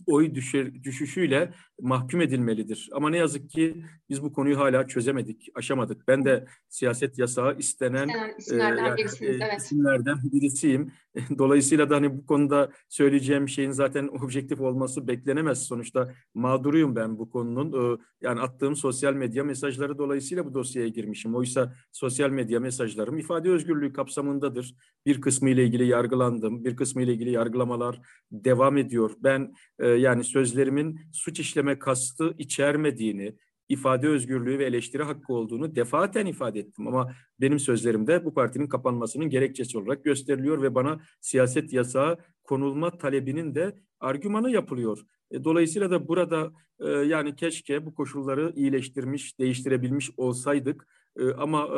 oy 0.05 0.35
düşür, 0.35 0.83
düşüşüyle 0.83 1.53
mahkum 1.81 2.21
edilmelidir. 2.21 2.89
Ama 2.91 3.09
ne 3.09 3.17
yazık 3.17 3.49
ki 3.49 3.85
biz 4.09 4.23
bu 4.23 4.33
konuyu 4.33 4.59
hala 4.59 4.87
çözemedik, 4.87 5.49
aşamadık. 5.55 6.07
Ben 6.07 6.25
de 6.25 6.45
siyaset 6.69 7.19
yasağı 7.19 7.57
istenen 7.57 8.09
isimlerden, 8.37 8.93
e, 8.93 8.97
birisiniz, 8.97 9.41
evet. 9.41 9.61
isimlerden 9.61 10.17
birisiyim. 10.23 10.91
Dolayısıyla 11.37 11.89
da 11.89 11.95
hani 11.95 12.17
bu 12.17 12.25
konuda 12.25 12.71
söyleyeceğim 12.89 13.49
şeyin 13.49 13.71
zaten 13.71 14.07
objektif 14.23 14.61
olması 14.61 15.07
beklenemez. 15.07 15.63
Sonuçta 15.63 16.13
mağduruyum 16.33 16.95
ben 16.95 17.17
bu 17.17 17.29
konunun. 17.29 17.99
Yani 18.21 18.39
attığım 18.41 18.75
sosyal 18.75 19.13
medya 19.13 19.43
mesajları 19.43 19.97
dolayısıyla 19.97 20.45
bu 20.45 20.53
dosyaya 20.53 20.87
girmişim. 20.87 21.35
Oysa 21.35 21.73
sosyal 21.91 22.29
medya 22.29 22.59
mesajlarım 22.59 23.17
ifade 23.17 23.49
özgürlüğü 23.49 23.93
kapsamındadır. 23.93 24.75
Bir 25.05 25.21
kısmı 25.21 25.49
ile 25.49 25.63
ilgili 25.63 25.87
yargılandım, 25.87 26.65
bir 26.65 26.75
kısmı 26.75 27.01
ile 27.01 27.13
ilgili 27.13 27.31
yargılamalar 27.31 28.01
devam 28.31 28.77
ediyor. 28.77 29.11
Ben 29.19 29.53
e, 29.79 29.87
yani 29.87 30.23
sözlerimin 30.23 30.99
suç 31.13 31.39
işleme 31.39 31.79
kastı 31.79 32.35
içermediğini, 32.37 33.35
ifade 33.69 34.07
özgürlüğü 34.07 34.59
ve 34.59 34.65
eleştiri 34.65 35.03
hakkı 35.03 35.33
olduğunu 35.33 35.75
defaten 35.75 36.25
ifade 36.25 36.59
ettim. 36.59 36.87
Ama 36.87 37.11
benim 37.41 37.59
sözlerimde 37.59 38.25
bu 38.25 38.33
partinin 38.33 38.67
kapanmasının 38.67 39.29
gerekçesi 39.29 39.77
olarak 39.77 40.03
gösteriliyor 40.03 40.61
ve 40.61 40.75
bana 40.75 40.99
siyaset 41.21 41.73
yasağı 41.73 42.17
konulma 42.43 42.97
talebinin 42.97 43.55
de 43.55 43.75
argümanı 43.99 44.51
yapılıyor. 44.51 45.05
E, 45.31 45.43
dolayısıyla 45.43 45.91
da 45.91 46.07
burada 46.07 46.51
e, 46.79 46.89
yani 46.89 47.35
keşke 47.35 47.85
bu 47.85 47.95
koşulları 47.95 48.53
iyileştirmiş, 48.55 49.39
değiştirebilmiş 49.39 50.11
olsaydık. 50.17 50.87
E, 51.19 51.31
ama 51.31 51.69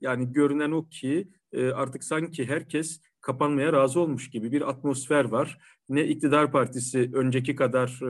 yani 0.00 0.32
görünen 0.32 0.70
o 0.70 0.88
ki 0.88 1.28
artık 1.74 2.04
sanki 2.04 2.46
herkes 2.46 3.00
kapanmaya 3.20 3.72
razı 3.72 4.00
olmuş 4.00 4.30
gibi 4.30 4.52
bir 4.52 4.68
atmosfer 4.68 5.24
var. 5.24 5.58
Ne 5.88 6.06
iktidar 6.06 6.52
partisi 6.52 7.10
önceki 7.14 7.56
kadar 7.56 8.00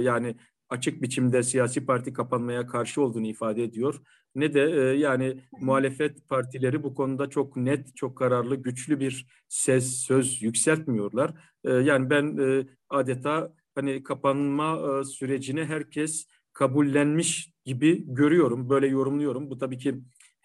yani 0.00 0.36
açık 0.68 1.02
biçimde 1.02 1.42
siyasi 1.42 1.86
parti 1.86 2.12
kapanmaya 2.12 2.66
karşı 2.66 3.02
olduğunu 3.02 3.26
ifade 3.26 3.64
ediyor 3.64 4.00
ne 4.34 4.54
de 4.54 4.62
e, 4.62 4.98
yani 4.98 5.40
muhalefet 5.60 6.28
partileri 6.28 6.82
bu 6.82 6.94
konuda 6.94 7.30
çok 7.30 7.56
net, 7.56 7.96
çok 7.96 8.18
kararlı, 8.18 8.56
güçlü 8.56 9.00
bir 9.00 9.26
ses, 9.48 9.96
söz 9.96 10.42
yükseltmiyorlar. 10.42 11.34
E, 11.64 11.72
yani 11.72 12.10
ben 12.10 12.36
e, 12.38 12.66
adeta 12.88 13.52
hani 13.74 14.02
kapanma 14.02 15.00
e, 15.00 15.04
sürecini 15.04 15.64
herkes 15.64 16.26
kabullenmiş 16.52 17.52
gibi 17.64 18.04
görüyorum, 18.06 18.70
böyle 18.70 18.86
yorumluyorum. 18.86 19.50
Bu 19.50 19.58
tabii 19.58 19.78
ki 19.78 19.94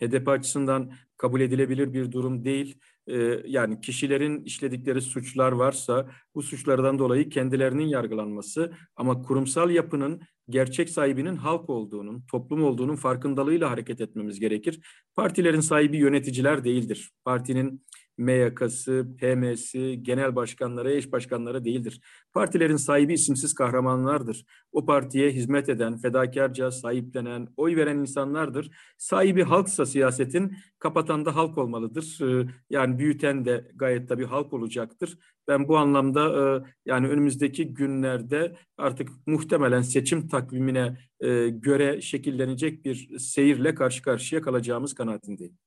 HDP 0.08 0.28
açısından 0.28 0.92
kabul 1.18 1.42
edilebilir 1.42 1.94
bir 1.94 2.12
durum 2.12 2.46
değil. 2.46 2.80
Ee, 3.08 3.42
yani 3.46 3.82
kişilerin 3.82 4.44
işledikleri 4.44 5.02
suçlar 5.02 5.52
varsa 5.52 6.10
bu 6.36 6.44
suçlardan 6.44 7.00
dolayı 7.00 7.30
kendilerinin 7.30 7.88
yargılanması 7.88 8.74
ama 8.96 9.22
kurumsal 9.22 9.70
yapının 9.70 10.22
gerçek 10.50 10.89
sahibinin 10.89 11.36
halk 11.36 11.70
olduğunun, 11.70 12.24
toplum 12.32 12.63
olduğunun 12.63 12.96
farkındalığıyla 12.96 13.72
hareket 13.72 14.02
etmemiz 14.02 14.39
gerekir. 14.39 14.80
Partilerin 15.16 15.60
sahibi 15.60 15.98
yöneticiler 15.98 16.63
değildir. 16.63 17.12
Partinin 17.26 17.86
MYK'sı, 18.17 19.08
PM'si, 19.19 20.04
genel 20.04 20.36
başkanları, 20.36 20.91
eş 20.91 21.12
başkanları 21.12 21.65
değildir. 21.65 22.02
Partilerin 22.34 22.76
sahibi 22.76 23.13
isimsiz 23.13 23.54
kahramanlardır. 23.54 24.45
O 24.71 24.86
partiye 24.86 25.32
hizmet 25.32 25.69
eden, 25.69 25.97
fedakarca 25.97 26.71
sahiplenen, 26.71 27.47
oy 27.58 27.76
veren 27.76 27.97
insanlardır. 27.97 28.71
Sahibi 28.97 29.43
halksa 29.43 29.86
siyasetin, 29.86 30.56
kapatan 30.80 31.26
da 31.26 31.36
halk 31.36 31.58
olmalıdır. 31.58 32.19
Ee, 32.21 32.47
yani 32.69 32.99
büyüten 32.99 33.45
de 33.45 33.71
gayet 33.76 34.10
tabii 34.10 34.26
halk 34.26 34.54
olacaktır. 34.54 35.17
Ben 35.47 35.67
bu 35.67 35.78
anlamda 35.78 36.21
e, 36.28 36.63
yani 36.86 37.08
önümüzdeki 37.08 37.73
günlerde 37.73 38.56
artık 38.78 39.10
muhtemelen 39.28 39.82
seçim 39.82 40.28
takvimine 40.28 40.97
e, 41.19 41.49
göre 41.49 42.02
şekillenecek 42.02 42.86
bir 42.86 43.19
seyirle 43.19 43.76
karşı 43.76 44.04
karşıya 44.04 44.41
kalacağımız 44.41 44.93
kanaatindeyim. 44.93 45.58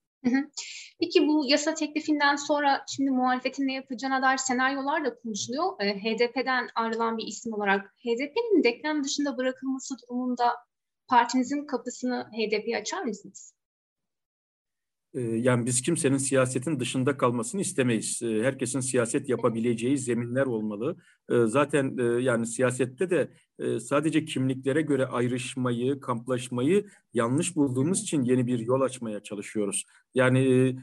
Peki 1.00 1.28
bu 1.28 1.44
yasa 1.46 1.74
teklifinden 1.74 2.36
sonra 2.36 2.84
şimdi 2.96 3.10
muhalefetin 3.10 3.66
ne 3.66 3.74
yapacağına 3.74 4.22
dair 4.22 4.36
senaryolar 4.36 5.04
da 5.04 5.14
konuşuluyor. 5.14 5.80
E, 5.80 5.94
HDP'den 5.94 6.68
ayrılan 6.74 7.18
bir 7.18 7.26
isim 7.26 7.52
olarak 7.52 7.86
HDP'nin 7.86 8.64
denklem 8.64 9.04
dışında 9.04 9.36
bırakılması 9.36 9.94
durumunda 9.98 10.54
partinizin 11.08 11.66
kapısını 11.66 12.30
HDP'ye 12.32 12.78
açar 12.78 13.02
mısınız? 13.02 13.55
Ee, 15.16 15.20
yani 15.20 15.66
biz 15.66 15.82
kimsenin 15.82 16.16
siyasetin 16.16 16.80
dışında 16.80 17.16
kalmasını 17.16 17.60
istemeyiz. 17.60 18.22
Ee, 18.22 18.42
herkesin 18.42 18.80
siyaset 18.80 19.28
yapabileceği 19.28 19.98
zeminler 19.98 20.46
olmalı. 20.46 20.96
Ee, 21.30 21.34
zaten 21.46 21.98
e, 21.98 22.22
yani 22.22 22.46
siyasette 22.46 23.10
de 23.10 23.30
e, 23.58 23.80
sadece 23.80 24.24
kimliklere 24.24 24.82
göre 24.82 25.06
ayrışmayı, 25.06 26.00
kamplaşmayı 26.00 26.86
yanlış 27.14 27.56
bulduğumuz 27.56 28.02
için 28.02 28.22
yeni 28.22 28.46
bir 28.46 28.58
yol 28.58 28.80
açmaya 28.80 29.22
çalışıyoruz. 29.22 29.84
Yani 30.14 30.38
e, 30.38 30.76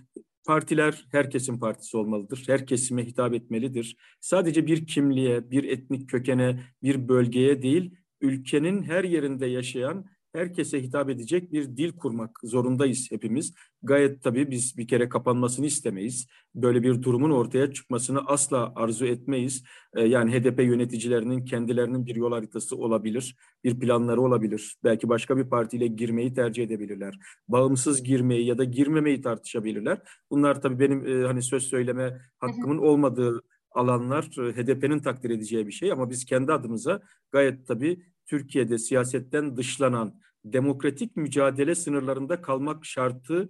partiler 0.46 1.06
herkesin 1.12 1.60
partisi 1.60 1.98
olmalıdır. 1.98 2.44
Her 2.48 2.68
kesime 2.68 3.06
hitap 3.06 3.34
etmelidir. 3.34 3.98
Sadece 4.20 4.68
bir 4.68 4.88
kimliğe, 4.88 5.52
bir 5.52 5.64
etnik 5.64 6.10
kökene, 6.10 6.64
bir 6.84 7.08
bölgeye 7.08 7.62
değil, 7.62 7.96
ülkenin 8.22 8.84
her 8.84 9.04
yerinde 9.04 9.46
yaşayan 9.46 10.06
herkese 10.34 10.84
hitap 10.84 11.10
edecek 11.10 11.52
bir 11.52 11.78
dil 11.78 11.92
kurmak 11.98 12.40
zorundayız 12.44 13.12
hepimiz. 13.12 13.54
Gayet 13.84 14.24
tabii 14.24 14.52
biz 14.52 14.78
bir 14.78 14.88
kere 14.88 15.10
kapanmasını 15.10 15.66
istemeyiz. 15.66 16.28
Böyle 16.56 16.84
bir 16.84 17.02
durumun 17.02 17.32
ortaya 17.32 17.74
çıkmasını 17.74 18.20
asla 18.26 18.74
arzu 18.76 19.06
etmeyiz. 19.06 19.64
Ee, 19.96 20.02
yani 20.02 20.32
HDP 20.32 20.60
yöneticilerinin 20.60 21.46
kendilerinin 21.46 22.06
bir 22.06 22.16
yol 22.16 22.32
haritası 22.32 22.78
olabilir, 22.78 23.36
bir 23.64 23.80
planları 23.80 24.22
olabilir. 24.22 24.76
Belki 24.84 25.10
başka 25.10 25.38
bir 25.38 25.50
partiyle 25.50 25.88
girmeyi 25.88 26.34
tercih 26.34 26.64
edebilirler. 26.64 27.20
Bağımsız 27.48 28.04
girmeyi 28.04 28.46
ya 28.46 28.58
da 28.58 28.64
girmemeyi 28.64 29.22
tartışabilirler. 29.22 30.02
Bunlar 30.32 30.62
tabii 30.62 30.80
benim 30.80 31.08
e, 31.08 31.28
hani 31.28 31.42
söz 31.42 31.64
söyleme 31.64 32.22
hakkımın 32.40 32.78
olmadığı 32.78 33.42
alanlar 33.72 34.24
e, 34.24 34.52
HDP'nin 34.52 35.00
takdir 35.00 35.30
edeceği 35.30 35.68
bir 35.68 35.72
şey 35.72 35.92
ama 35.92 36.10
biz 36.10 36.26
kendi 36.26 36.54
adımıza 36.54 37.02
gayet 37.32 37.68
tabii 37.68 38.06
Türkiye'de 38.26 38.78
siyasetten 38.78 39.58
dışlanan 39.58 40.20
demokratik 40.46 41.16
mücadele 41.16 41.76
sınırlarında 41.76 42.42
kalmak 42.42 42.86
şartı 42.86 43.50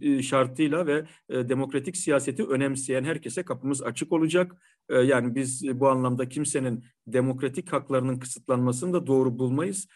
e, 0.00 0.22
şartıyla 0.22 0.86
ve 0.86 1.04
e, 1.28 1.48
demokratik 1.48 1.96
siyaseti 1.96 2.44
önemseyen 2.44 3.04
herkese 3.04 3.42
kapımız 3.42 3.82
açık 3.82 4.12
olacak. 4.12 4.52
E, 4.88 4.98
yani 4.98 5.34
biz 5.34 5.80
bu 5.80 5.88
anlamda 5.88 6.28
kimsenin 6.28 6.84
demokratik 7.06 7.72
haklarının 7.72 8.18
kısıtlanmasını 8.18 8.92
da 8.92 9.06
doğru 9.06 9.38
bulmayız. 9.38 9.88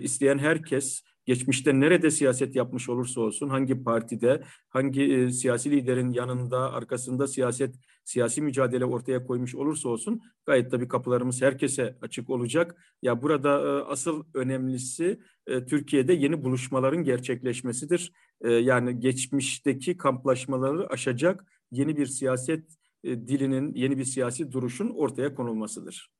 İsteyen 0.00 0.38
herkes 0.38 1.02
geçmişte 1.26 1.80
nerede 1.80 2.10
siyaset 2.10 2.56
yapmış 2.56 2.88
olursa 2.88 3.20
olsun, 3.20 3.48
hangi 3.48 3.84
partide, 3.84 4.42
hangi 4.68 5.32
siyasi 5.32 5.70
liderin 5.70 6.12
yanında, 6.12 6.72
arkasında 6.72 7.26
siyaset, 7.26 7.74
siyasi 8.08 8.42
mücadele 8.42 8.84
ortaya 8.84 9.26
koymuş 9.26 9.54
olursa 9.54 9.88
olsun 9.88 10.20
gayet 10.46 10.70
tabii 10.70 10.88
kapılarımız 10.88 11.42
herkese 11.42 11.96
açık 12.02 12.30
olacak. 12.30 12.96
Ya 13.02 13.22
burada 13.22 13.50
e, 13.50 13.82
asıl 13.84 14.24
önemlisi 14.34 15.20
e, 15.46 15.66
Türkiye'de 15.66 16.12
yeni 16.12 16.44
buluşmaların 16.44 17.04
gerçekleşmesidir. 17.04 18.12
E, 18.40 18.50
yani 18.50 19.00
geçmişteki 19.00 19.96
kamplaşmaları 19.96 20.88
aşacak 20.88 21.44
yeni 21.70 21.96
bir 21.96 22.06
siyaset 22.06 22.64
e, 23.04 23.10
dilinin, 23.28 23.74
yeni 23.74 23.98
bir 23.98 24.04
siyasi 24.04 24.52
duruşun 24.52 24.90
ortaya 24.90 25.34
konulmasıdır. 25.34 26.10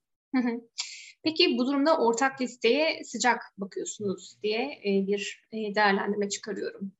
Peki 1.23 1.57
bu 1.59 1.67
durumda 1.67 1.99
ortak 1.99 2.41
listeye 2.41 3.05
sıcak 3.05 3.41
bakıyorsunuz 3.59 4.39
diye 4.43 4.63
e, 4.63 5.07
bir 5.07 5.43
e, 5.53 5.75
değerlendirme 5.75 6.29
çıkarıyorum. 6.29 6.93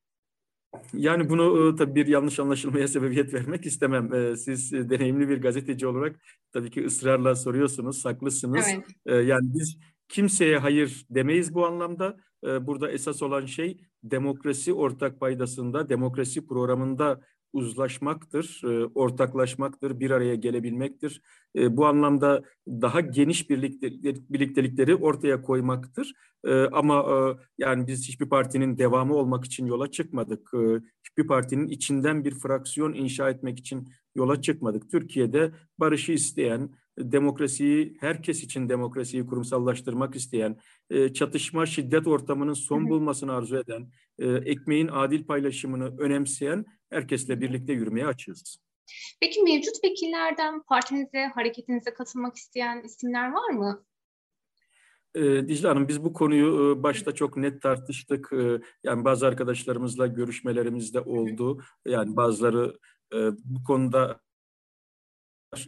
Yani 0.93 1.29
bunu 1.29 1.73
e, 1.73 1.75
tabii 1.75 1.95
bir 1.95 2.07
yanlış 2.07 2.39
anlaşılmaya 2.39 2.87
sebebiyet 2.87 3.33
vermek 3.33 3.65
istemem. 3.65 4.35
Siz 4.37 4.71
deneyimli 4.71 5.29
bir 5.29 5.41
gazeteci 5.41 5.87
olarak 5.87 6.19
tabii 6.51 6.71
ki 6.71 6.85
ısrarla 6.85 7.35
soruyorsunuz, 7.35 8.01
saklısınız. 8.01 8.65
Evet. 9.05 9.27
Yani 9.27 9.53
biz 9.53 9.77
kimseye 10.07 10.57
hayır 10.57 11.05
demeyiz 11.09 11.53
bu 11.53 11.65
anlamda. 11.65 12.17
Burada 12.43 12.91
esas 12.91 13.21
olan 13.21 13.45
şey 13.45 13.81
demokrasi 14.03 14.73
ortak 14.73 15.19
paydasında, 15.19 15.89
demokrasi 15.89 16.47
programında 16.47 17.21
uzlaşmaktır, 17.53 18.61
e, 18.63 18.85
ortaklaşmaktır, 18.85 19.99
bir 19.99 20.11
araya 20.11 20.35
gelebilmektir. 20.35 21.21
E, 21.55 21.77
bu 21.77 21.85
anlamda 21.85 22.43
daha 22.67 22.99
geniş 22.99 23.49
birliktelikleri 23.49 24.95
ortaya 24.95 25.41
koymaktır. 25.41 26.13
E, 26.45 26.53
ama 26.53 27.05
yani 27.57 27.87
biz 27.87 28.07
hiçbir 28.07 28.29
partinin 28.29 28.77
devamı 28.77 29.15
olmak 29.15 29.45
için 29.45 29.65
yola 29.65 29.91
çıkmadık. 29.91 30.51
Hiçbir 31.03 31.27
partinin 31.27 31.67
içinden 31.67 32.25
bir 32.25 32.35
fraksiyon 32.35 32.93
inşa 32.93 33.29
etmek 33.29 33.59
için 33.59 33.89
yola 34.15 34.41
çıkmadık. 34.41 34.91
Türkiye'de 34.91 35.51
barışı 35.79 36.11
isteyen, 36.11 36.69
demokrasiyi, 36.97 37.97
herkes 37.99 38.43
için 38.43 38.69
demokrasiyi 38.69 39.25
kurumsallaştırmak 39.25 40.15
isteyen, 40.15 40.57
çatışma, 41.13 41.65
şiddet 41.65 42.07
ortamının 42.07 42.53
son 42.53 42.89
bulmasını 42.89 43.33
arzu 43.33 43.57
eden, 43.57 43.91
ekmeğin 44.45 44.87
adil 44.87 45.23
paylaşımını 45.23 45.97
önemseyen 45.97 46.65
herkesle 46.89 47.41
birlikte 47.41 47.73
yürümeye 47.73 48.05
açığız. 48.05 48.57
Peki 49.21 49.43
mevcut 49.43 49.83
vekillerden 49.83 50.61
partinize, 50.61 51.25
hareketinize 51.35 51.93
katılmak 51.93 52.35
isteyen 52.35 52.81
isimler 52.83 53.31
var 53.31 53.49
mı? 53.49 53.85
Ee, 55.15 55.21
Dicle 55.21 55.67
Hanım 55.67 55.87
biz 55.87 56.03
bu 56.03 56.13
konuyu 56.13 56.75
e, 56.79 56.83
başta 56.83 57.11
çok 57.11 57.37
net 57.37 57.61
tartıştık. 57.61 58.29
Ee, 58.33 58.59
yani 58.83 59.05
bazı 59.05 59.27
arkadaşlarımızla 59.27 60.07
görüşmelerimiz 60.07 60.93
de 60.93 60.99
oldu. 60.99 61.61
Yani 61.85 62.15
bazıları 62.15 62.77
e, 63.13 63.17
bu 63.43 63.63
konuda 63.63 64.19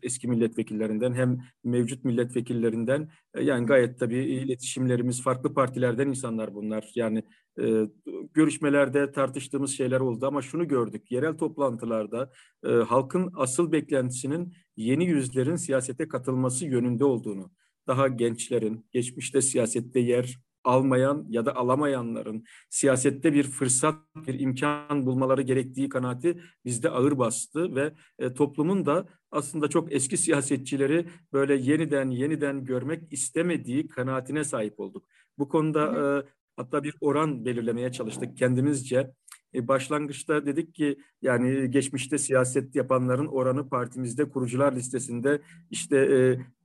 eski 0.04 0.28
milletvekillerinden 0.28 1.14
hem 1.14 1.40
mevcut 1.64 2.06
milletvekillerinden 2.06 3.10
e, 3.34 3.44
yani 3.44 3.66
gayet 3.66 4.00
tabii 4.00 4.18
iletişimlerimiz 4.18 5.24
farklı 5.24 5.54
partilerden 5.54 6.08
insanlar 6.08 6.54
bunlar. 6.54 6.92
Yani 6.96 7.24
e, 7.62 7.88
görüşmelerde 8.34 9.12
tartıştığımız 9.12 9.72
şeyler 9.72 10.00
oldu 10.00 10.26
ama 10.28 10.42
şunu 10.42 10.68
gördük. 10.68 11.12
Yerel 11.12 11.38
toplantılarda 11.38 12.32
e, 12.66 12.70
halkın 12.70 13.32
asıl 13.36 13.72
beklentisinin 13.72 14.54
yeni 14.78 15.06
yüzlerin 15.06 15.56
siyasete 15.56 16.08
katılması 16.08 16.66
yönünde 16.66 17.06
olduğunu, 17.06 17.52
daha 17.88 18.08
gençlerin 18.08 18.86
geçmişte 18.92 19.42
siyasette 19.42 20.00
yer 20.00 20.40
almayan 20.64 21.26
ya 21.30 21.46
da 21.46 21.56
alamayanların 21.56 22.44
siyasette 22.70 23.34
bir 23.34 23.44
fırsat, 23.44 23.96
bir 24.28 24.40
imkan 24.40 25.06
bulmaları 25.06 25.42
gerektiği 25.42 25.90
kanaati 25.90 26.42
bizde 26.66 26.90
ağır 26.90 27.18
bastı 27.18 27.76
ve 27.76 27.94
e, 28.20 28.34
toplumun 28.34 28.86
da 28.86 29.06
aslında 29.32 29.68
çok 29.68 29.94
eski 29.94 30.18
siyasetçileri 30.18 31.08
böyle 31.34 31.56
yeniden 31.56 32.10
yeniden 32.10 32.66
görmek 32.66 33.14
istemediği 33.14 33.88
kanaatine 33.88 34.44
sahip 34.44 34.80
olduk. 34.80 35.06
Bu 35.38 35.50
konuda 35.50 35.86
e, 35.86 36.30
hatta 36.56 36.84
bir 36.84 36.96
oran 37.02 37.46
belirlemeye 37.46 37.92
çalıştık 37.92 38.38
kendimizce. 38.38 39.12
E, 39.54 39.68
başlangıçta 39.68 40.46
dedik 40.46 40.74
ki 40.76 40.98
yani 41.22 41.72
geçmişte 41.72 42.18
siyaset 42.18 42.76
yapanların 42.76 43.28
oranı 43.28 43.70
partimizde 43.70 44.30
kurucular 44.30 44.76
listesinde 44.76 45.42
işte 45.70 45.98
e, 45.98 46.18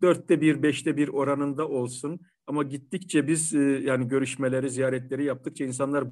dörtte 0.02 0.40
bir, 0.40 0.62
beşte 0.62 0.96
bir 0.96 1.08
oranında 1.08 1.68
olsun. 1.68 2.20
Ama 2.46 2.62
gittikçe 2.62 3.28
biz 3.28 3.54
e, 3.54 3.58
yani 3.60 4.08
görüşmeleri, 4.08 4.70
ziyaretleri 4.70 5.24
yaptıkça 5.24 5.64
insanlar 5.64 6.04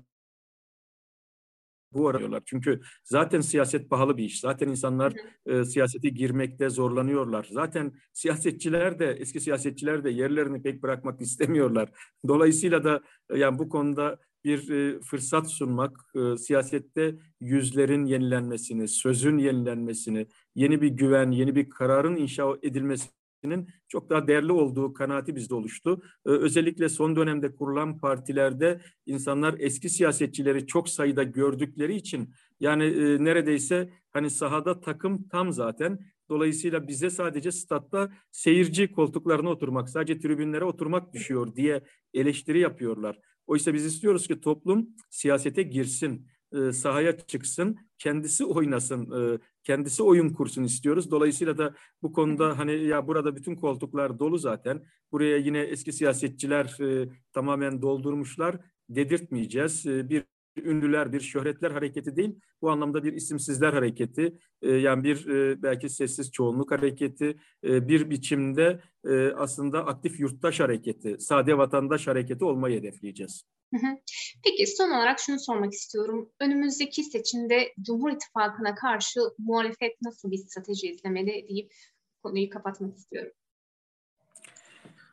bu 1.95 2.09
arıyorlar. 2.09 2.43
Çünkü 2.47 2.81
zaten 3.05 3.41
siyaset 3.41 3.91
pahalı 3.91 4.17
bir 4.17 4.25
iş. 4.25 4.41
Zaten 4.41 4.69
insanlar 4.69 5.15
e, 5.47 5.65
siyasete 5.65 6.09
girmekte 6.09 6.69
zorlanıyorlar. 6.69 7.49
Zaten 7.51 7.93
siyasetçiler 8.13 8.99
de 8.99 9.07
eski 9.11 9.41
siyasetçiler 9.41 10.05
de 10.05 10.11
yerlerini 10.11 10.63
pek 10.63 10.83
bırakmak 10.83 11.21
istemiyorlar. 11.21 11.89
Dolayısıyla 12.29 12.85
da 12.85 13.01
e, 13.31 13.39
yani 13.39 13.59
bu 13.59 13.69
konuda 13.69 14.19
bir 14.45 14.71
e, 14.71 15.01
fırsat 15.01 15.51
sunmak, 15.51 15.97
e, 16.15 16.37
siyasette 16.37 17.15
yüzlerin 17.41 18.05
yenilenmesini, 18.07 18.89
sözün 18.89 19.39
yenilenmesini, 19.39 20.27
yeni 20.55 20.81
bir 20.81 20.89
güven, 20.89 21.31
yeni 21.31 21.55
bir 21.55 21.71
kararın 21.71 22.17
inşa 22.17 22.57
edilmesi 23.45 23.67
çok 23.89 24.11
daha 24.11 24.27
değerli 24.27 24.53
olduğu 24.53 24.93
kanaati 24.93 25.37
bizde 25.37 25.55
oluştu. 25.55 26.03
Ee, 26.27 26.31
özellikle 26.31 26.89
son 26.89 27.17
dönemde 27.17 27.55
kurulan 27.55 27.99
partilerde 27.99 28.81
insanlar 29.07 29.55
eski 29.59 29.89
siyasetçileri 29.89 30.67
çok 30.67 30.89
sayıda 30.89 31.23
gördükleri 31.23 31.95
için 31.95 32.35
yani 32.61 32.85
e, 32.85 33.25
neredeyse 33.25 33.91
hani 34.13 34.31
sahada 34.31 34.81
takım 34.81 35.29
tam 35.29 35.53
zaten. 35.53 35.99
Dolayısıyla 36.29 36.89
bize 36.89 37.11
sadece 37.11 37.53
statta 37.53 38.13
seyirci 38.31 38.93
koltuklarına 38.93 39.51
oturmak, 39.51 39.89
sadece 39.89 40.19
tribünlere 40.19 40.65
oturmak 40.65 41.13
düşüyor 41.13 41.57
diye 41.57 41.83
eleştiri 42.15 42.59
yapıyorlar. 42.59 43.19
Oysa 43.47 43.75
biz 43.75 43.85
istiyoruz 43.85 44.27
ki 44.27 44.41
toplum 44.41 44.89
siyasete 45.11 45.63
girsin, 45.63 46.27
e, 46.53 46.73
sahaya 46.73 47.17
çıksın, 47.17 47.77
kendisi 48.05 48.45
oynasın, 48.45 49.35
e, 49.35 49.39
kendisi 49.63 50.03
oyun 50.03 50.31
kursun 50.31 50.65
istiyoruz. 50.65 51.11
Dolayısıyla 51.11 51.59
da 51.59 51.75
bu 52.03 52.13
konuda 52.13 52.59
hani 52.59 52.85
ya 52.85 53.07
burada 53.07 53.37
bütün 53.37 53.57
koltuklar 53.57 54.19
dolu 54.19 54.39
zaten. 54.39 54.83
Buraya 55.13 55.37
yine 55.37 55.61
eski 55.61 55.93
siyasetçiler 55.93 56.81
e, 56.81 57.09
tamamen 57.33 57.83
doldurmuşlar. 57.83 58.57
Dedirtmeyeceğiz. 58.89 59.87
E, 59.87 60.09
bir 60.09 60.25
ünlüler, 60.57 61.13
bir 61.13 61.21
şöhretler 61.21 61.71
hareketi 61.71 62.17
değil. 62.17 62.35
Bu 62.63 62.71
anlamda 62.71 63.05
bir 63.05 63.13
isimsizler 63.13 63.73
hareketi, 63.73 64.39
e, 64.63 64.73
yani 64.73 65.05
bir 65.05 65.27
e, 65.27 65.63
belki 65.63 65.89
sessiz 65.89 66.33
çoğunluk 66.33 66.71
hareketi, 66.71 67.37
e, 67.65 67.89
bir 67.89 68.11
biçimde 68.11 68.81
aslında 69.37 69.87
aktif 69.87 70.21
yurttaş 70.21 70.61
hareketi, 70.61 71.17
sade 71.19 71.59
vatandaş 71.59 72.07
hareketi 72.07 72.45
olmayı 72.45 72.79
hedefleyeceğiz. 72.79 73.54
Peki 74.45 74.67
son 74.67 74.91
olarak 74.91 75.21
şunu 75.21 75.41
sormak 75.41 75.73
istiyorum. 75.73 76.31
Önümüzdeki 76.41 77.05
seçimde 77.05 77.75
Cumhur 77.81 78.11
İttifakı'na 78.11 78.75
karşı 78.75 79.21
muhalefet 79.39 80.03
nasıl 80.03 80.31
bir 80.31 80.39
strateji 80.39 80.91
izlemeli 80.91 81.47
deyip 81.49 81.73
konuyu 82.23 82.51
kapatmak 82.51 82.97
istiyorum. 82.97 83.33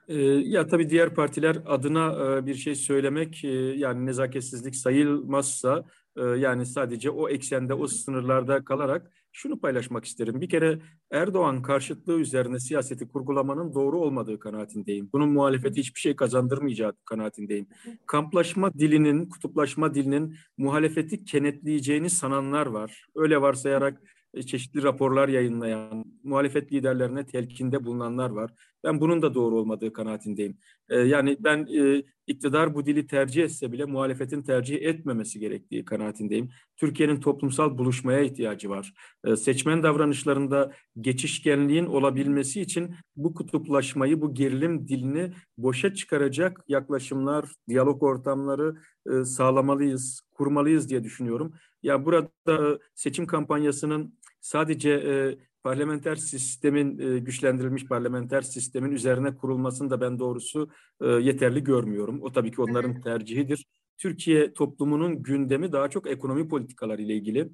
Ee, 0.07 0.17
ya 0.23 0.67
tabii 0.67 0.89
diğer 0.89 1.15
partiler 1.15 1.57
adına 1.65 2.37
e, 2.37 2.45
bir 2.45 2.55
şey 2.55 2.75
söylemek 2.75 3.43
e, 3.43 3.47
yani 3.57 4.05
nezaketsizlik 4.05 4.75
sayılmazsa 4.75 5.85
e, 6.17 6.21
yani 6.21 6.65
sadece 6.65 7.09
o 7.09 7.29
eksende 7.29 7.73
o 7.73 7.87
sınırlarda 7.87 8.63
kalarak 8.63 9.11
şunu 9.31 9.59
paylaşmak 9.59 10.05
isterim. 10.05 10.41
Bir 10.41 10.49
kere 10.49 10.79
Erdoğan 11.11 11.61
karşıtlığı 11.61 12.19
üzerine 12.19 12.59
siyaseti 12.59 13.07
kurgulamanın 13.07 13.73
doğru 13.73 13.99
olmadığı 13.99 14.39
kanaatindeyim. 14.39 15.09
Bunun 15.13 15.29
muhalefeti 15.29 15.79
hiçbir 15.79 15.99
şey 15.99 16.15
kazandırmayacağı 16.15 16.93
kanaatindeyim. 17.05 17.67
Kamplaşma 18.05 18.73
dilinin, 18.73 19.25
kutuplaşma 19.25 19.93
dilinin 19.93 20.35
muhalefeti 20.57 21.25
kenetleyeceğini 21.25 22.09
sananlar 22.09 22.65
var. 22.65 23.05
Öyle 23.15 23.41
varsayarak 23.41 24.01
çeşitli 24.47 24.83
raporlar 24.83 25.29
yayınlayan, 25.29 26.05
muhalefet 26.23 26.73
liderlerine 26.73 27.25
telkinde 27.25 27.83
bulunanlar 27.83 28.29
var. 28.29 28.51
Ben 28.83 29.01
bunun 29.01 29.21
da 29.21 29.33
doğru 29.33 29.57
olmadığı 29.57 29.93
kanaatindeyim. 29.93 30.57
Ee, 30.89 30.99
yani 30.99 31.37
ben 31.39 31.67
e, 31.75 32.03
iktidar 32.27 32.75
bu 32.75 32.85
dili 32.85 33.07
tercih 33.07 33.43
etse 33.43 33.71
bile 33.71 33.85
muhalefetin 33.85 34.41
tercih 34.41 34.81
etmemesi 34.81 35.39
gerektiği 35.39 35.85
kanaatindeyim. 35.85 36.49
Türkiye'nin 36.77 37.19
toplumsal 37.19 37.77
buluşmaya 37.77 38.21
ihtiyacı 38.21 38.69
var. 38.69 38.93
Seçmen 39.37 39.83
davranışlarında 39.83 40.71
geçişkenliğin 41.01 41.85
olabilmesi 41.85 42.61
için 42.61 42.95
bu 43.15 43.33
kutuplaşmayı, 43.33 44.21
bu 44.21 44.33
gerilim 44.33 44.87
dilini 44.87 45.31
boşa 45.57 45.93
çıkaracak 45.93 46.63
yaklaşımlar, 46.67 47.45
diyalog 47.69 48.03
ortamları 48.03 48.75
e, 49.11 49.25
sağlamalıyız, 49.25 50.21
kurmalıyız 50.31 50.89
diye 50.89 51.03
düşünüyorum. 51.03 51.53
Ya 51.83 52.05
burada 52.05 52.79
seçim 52.95 53.27
kampanyasının 53.27 54.17
sadece 54.41 54.89
e, 54.91 55.37
parlamenter 55.63 56.15
sistemin 56.15 56.99
e, 56.99 57.19
güçlendirilmiş 57.19 57.85
parlamenter 57.85 58.41
sistemin 58.41 58.91
üzerine 58.91 59.35
kurulmasını 59.35 59.89
da 59.89 60.01
ben 60.01 60.19
doğrusu 60.19 60.69
e, 61.01 61.07
yeterli 61.07 61.63
görmüyorum. 61.63 62.21
O 62.21 62.31
tabii 62.31 62.51
ki 62.51 62.61
onların 62.61 63.01
tercihidir. 63.01 63.65
Türkiye 63.97 64.53
toplumunun 64.53 65.23
gündemi 65.23 65.71
daha 65.71 65.89
çok 65.89 66.09
ekonomi 66.09 66.47
politikaları 66.47 67.01
ile 67.01 67.13
ilgili. 67.13 67.49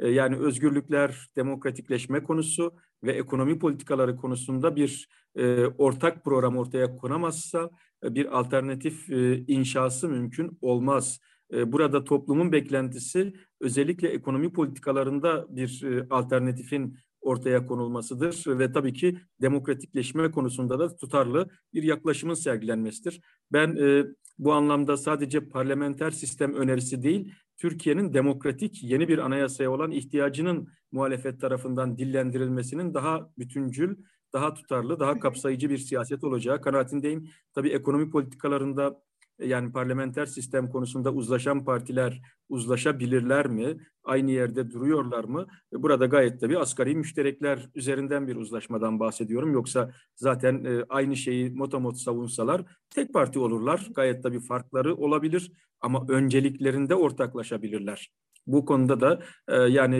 E, 0.00 0.08
yani 0.08 0.36
özgürlükler, 0.36 1.26
demokratikleşme 1.36 2.22
konusu 2.22 2.74
ve 3.04 3.12
ekonomi 3.12 3.58
politikaları 3.58 4.16
konusunda 4.16 4.76
bir 4.76 5.08
e, 5.36 5.66
ortak 5.66 6.24
program 6.24 6.56
ortaya 6.56 6.96
konamazsa 6.96 7.70
e, 8.04 8.14
bir 8.14 8.38
alternatif 8.38 9.10
e, 9.10 9.38
inşası 9.46 10.08
mümkün 10.08 10.58
olmaz. 10.60 11.20
E, 11.52 11.72
burada 11.72 12.04
toplumun 12.04 12.52
beklentisi 12.52 13.32
özellikle 13.60 14.08
ekonomi 14.08 14.52
politikalarında 14.52 15.46
bir 15.56 15.82
e, 15.82 16.06
alternatifin 16.10 16.96
ortaya 17.20 17.66
konulmasıdır 17.66 18.58
ve 18.58 18.72
tabii 18.72 18.92
ki 18.92 19.18
demokratikleşme 19.40 20.30
konusunda 20.30 20.78
da 20.78 20.96
tutarlı 20.96 21.48
bir 21.74 21.82
yaklaşımın 21.82 22.34
sergilenmesidir. 22.34 23.20
Ben 23.52 23.76
e, 23.76 24.04
bu 24.38 24.52
anlamda 24.52 24.96
sadece 24.96 25.48
parlamenter 25.48 26.10
sistem 26.10 26.54
önerisi 26.54 27.02
değil, 27.02 27.32
Türkiye'nin 27.56 28.14
demokratik 28.14 28.82
yeni 28.82 29.08
bir 29.08 29.18
anayasaya 29.18 29.70
olan 29.70 29.90
ihtiyacının 29.90 30.68
muhalefet 30.92 31.40
tarafından 31.40 31.98
dillendirilmesinin 31.98 32.94
daha 32.94 33.30
bütüncül, 33.38 33.96
daha 34.32 34.54
tutarlı, 34.54 35.00
daha 35.00 35.18
kapsayıcı 35.18 35.70
bir 35.70 35.78
siyaset 35.78 36.24
olacağı 36.24 36.60
kanaatindeyim. 36.60 37.28
Tabii 37.54 37.68
ekonomi 37.68 38.10
politikalarında 38.10 39.02
yani 39.38 39.72
parlamenter 39.72 40.26
sistem 40.26 40.70
konusunda 40.70 41.12
uzlaşan 41.12 41.64
partiler 41.64 42.22
uzlaşabilirler 42.48 43.46
mi? 43.46 43.76
Aynı 44.04 44.30
yerde 44.30 44.70
duruyorlar 44.70 45.24
mı? 45.24 45.46
Burada 45.72 46.06
gayet 46.06 46.40
tabii 46.40 46.58
asgari 46.58 46.94
müşterekler 46.94 47.68
üzerinden 47.74 48.28
bir 48.28 48.36
uzlaşmadan 48.36 49.00
bahsediyorum. 49.00 49.52
Yoksa 49.52 49.90
zaten 50.16 50.64
e, 50.64 50.84
aynı 50.88 51.16
şeyi 51.16 51.50
motomot 51.50 51.96
savunsalar 51.96 52.64
tek 52.90 53.12
parti 53.12 53.38
olurlar. 53.38 53.88
Gayet 53.94 54.22
tabii 54.22 54.40
farkları 54.40 54.96
olabilir 54.96 55.52
ama 55.80 56.06
önceliklerinde 56.08 56.94
ortaklaşabilirler. 56.94 58.10
Bu 58.46 58.64
konuda 58.64 59.00
da 59.00 59.20
e, 59.48 59.56
yani, 59.56 59.96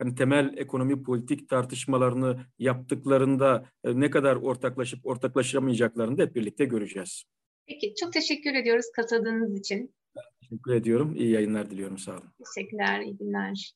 yani 0.00 0.14
temel 0.14 0.54
ekonomi 0.56 1.02
politik 1.02 1.48
tartışmalarını 1.48 2.46
yaptıklarında 2.58 3.64
e, 3.84 4.00
ne 4.00 4.10
kadar 4.10 4.36
ortaklaşıp 4.36 5.06
ortaklaşamayacaklarını 5.06 6.18
da 6.18 6.22
hep 6.22 6.34
birlikte 6.34 6.64
göreceğiz. 6.64 7.24
Peki 7.66 7.94
çok 8.00 8.12
teşekkür 8.12 8.54
ediyoruz 8.54 8.86
katıldığınız 8.96 9.58
için. 9.60 9.94
Teşekkür 10.40 10.74
ediyorum. 10.74 11.14
İyi 11.16 11.30
yayınlar 11.30 11.70
diliyorum. 11.70 11.98
Sağ 11.98 12.12
olun. 12.12 12.32
Teşekkürler. 12.54 13.00
İyi 13.00 13.16
günler. 13.16 13.74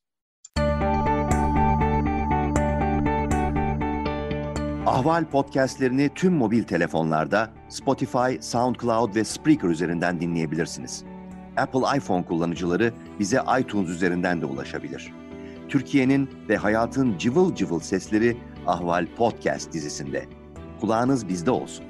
Ahval 4.87 5.31
podcastlerini 5.31 6.11
tüm 6.15 6.33
mobil 6.33 6.63
telefonlarda 6.63 7.51
Spotify, 7.69 8.41
SoundCloud 8.41 9.15
ve 9.17 9.25
Spreaker 9.25 9.69
üzerinden 9.69 10.21
dinleyebilirsiniz. 10.21 11.05
Apple 11.57 11.99
iPhone 11.99 12.25
kullanıcıları 12.25 12.93
bize 13.19 13.41
iTunes 13.61 13.89
üzerinden 13.89 14.41
de 14.41 14.47
ulaşabilir. 14.47 15.13
Türkiye'nin 15.69 16.31
ve 16.49 16.57
hayatın 16.57 17.19
cıvıl 17.19 17.55
cıvıl 17.55 17.81
sesleri 17.81 18.37
Ahval 18.67 19.07
Podcast 19.17 19.73
dizisinde. 19.73 20.25
Kulağınız 20.81 21.29
bizde 21.29 21.51
olsun. 21.51 21.85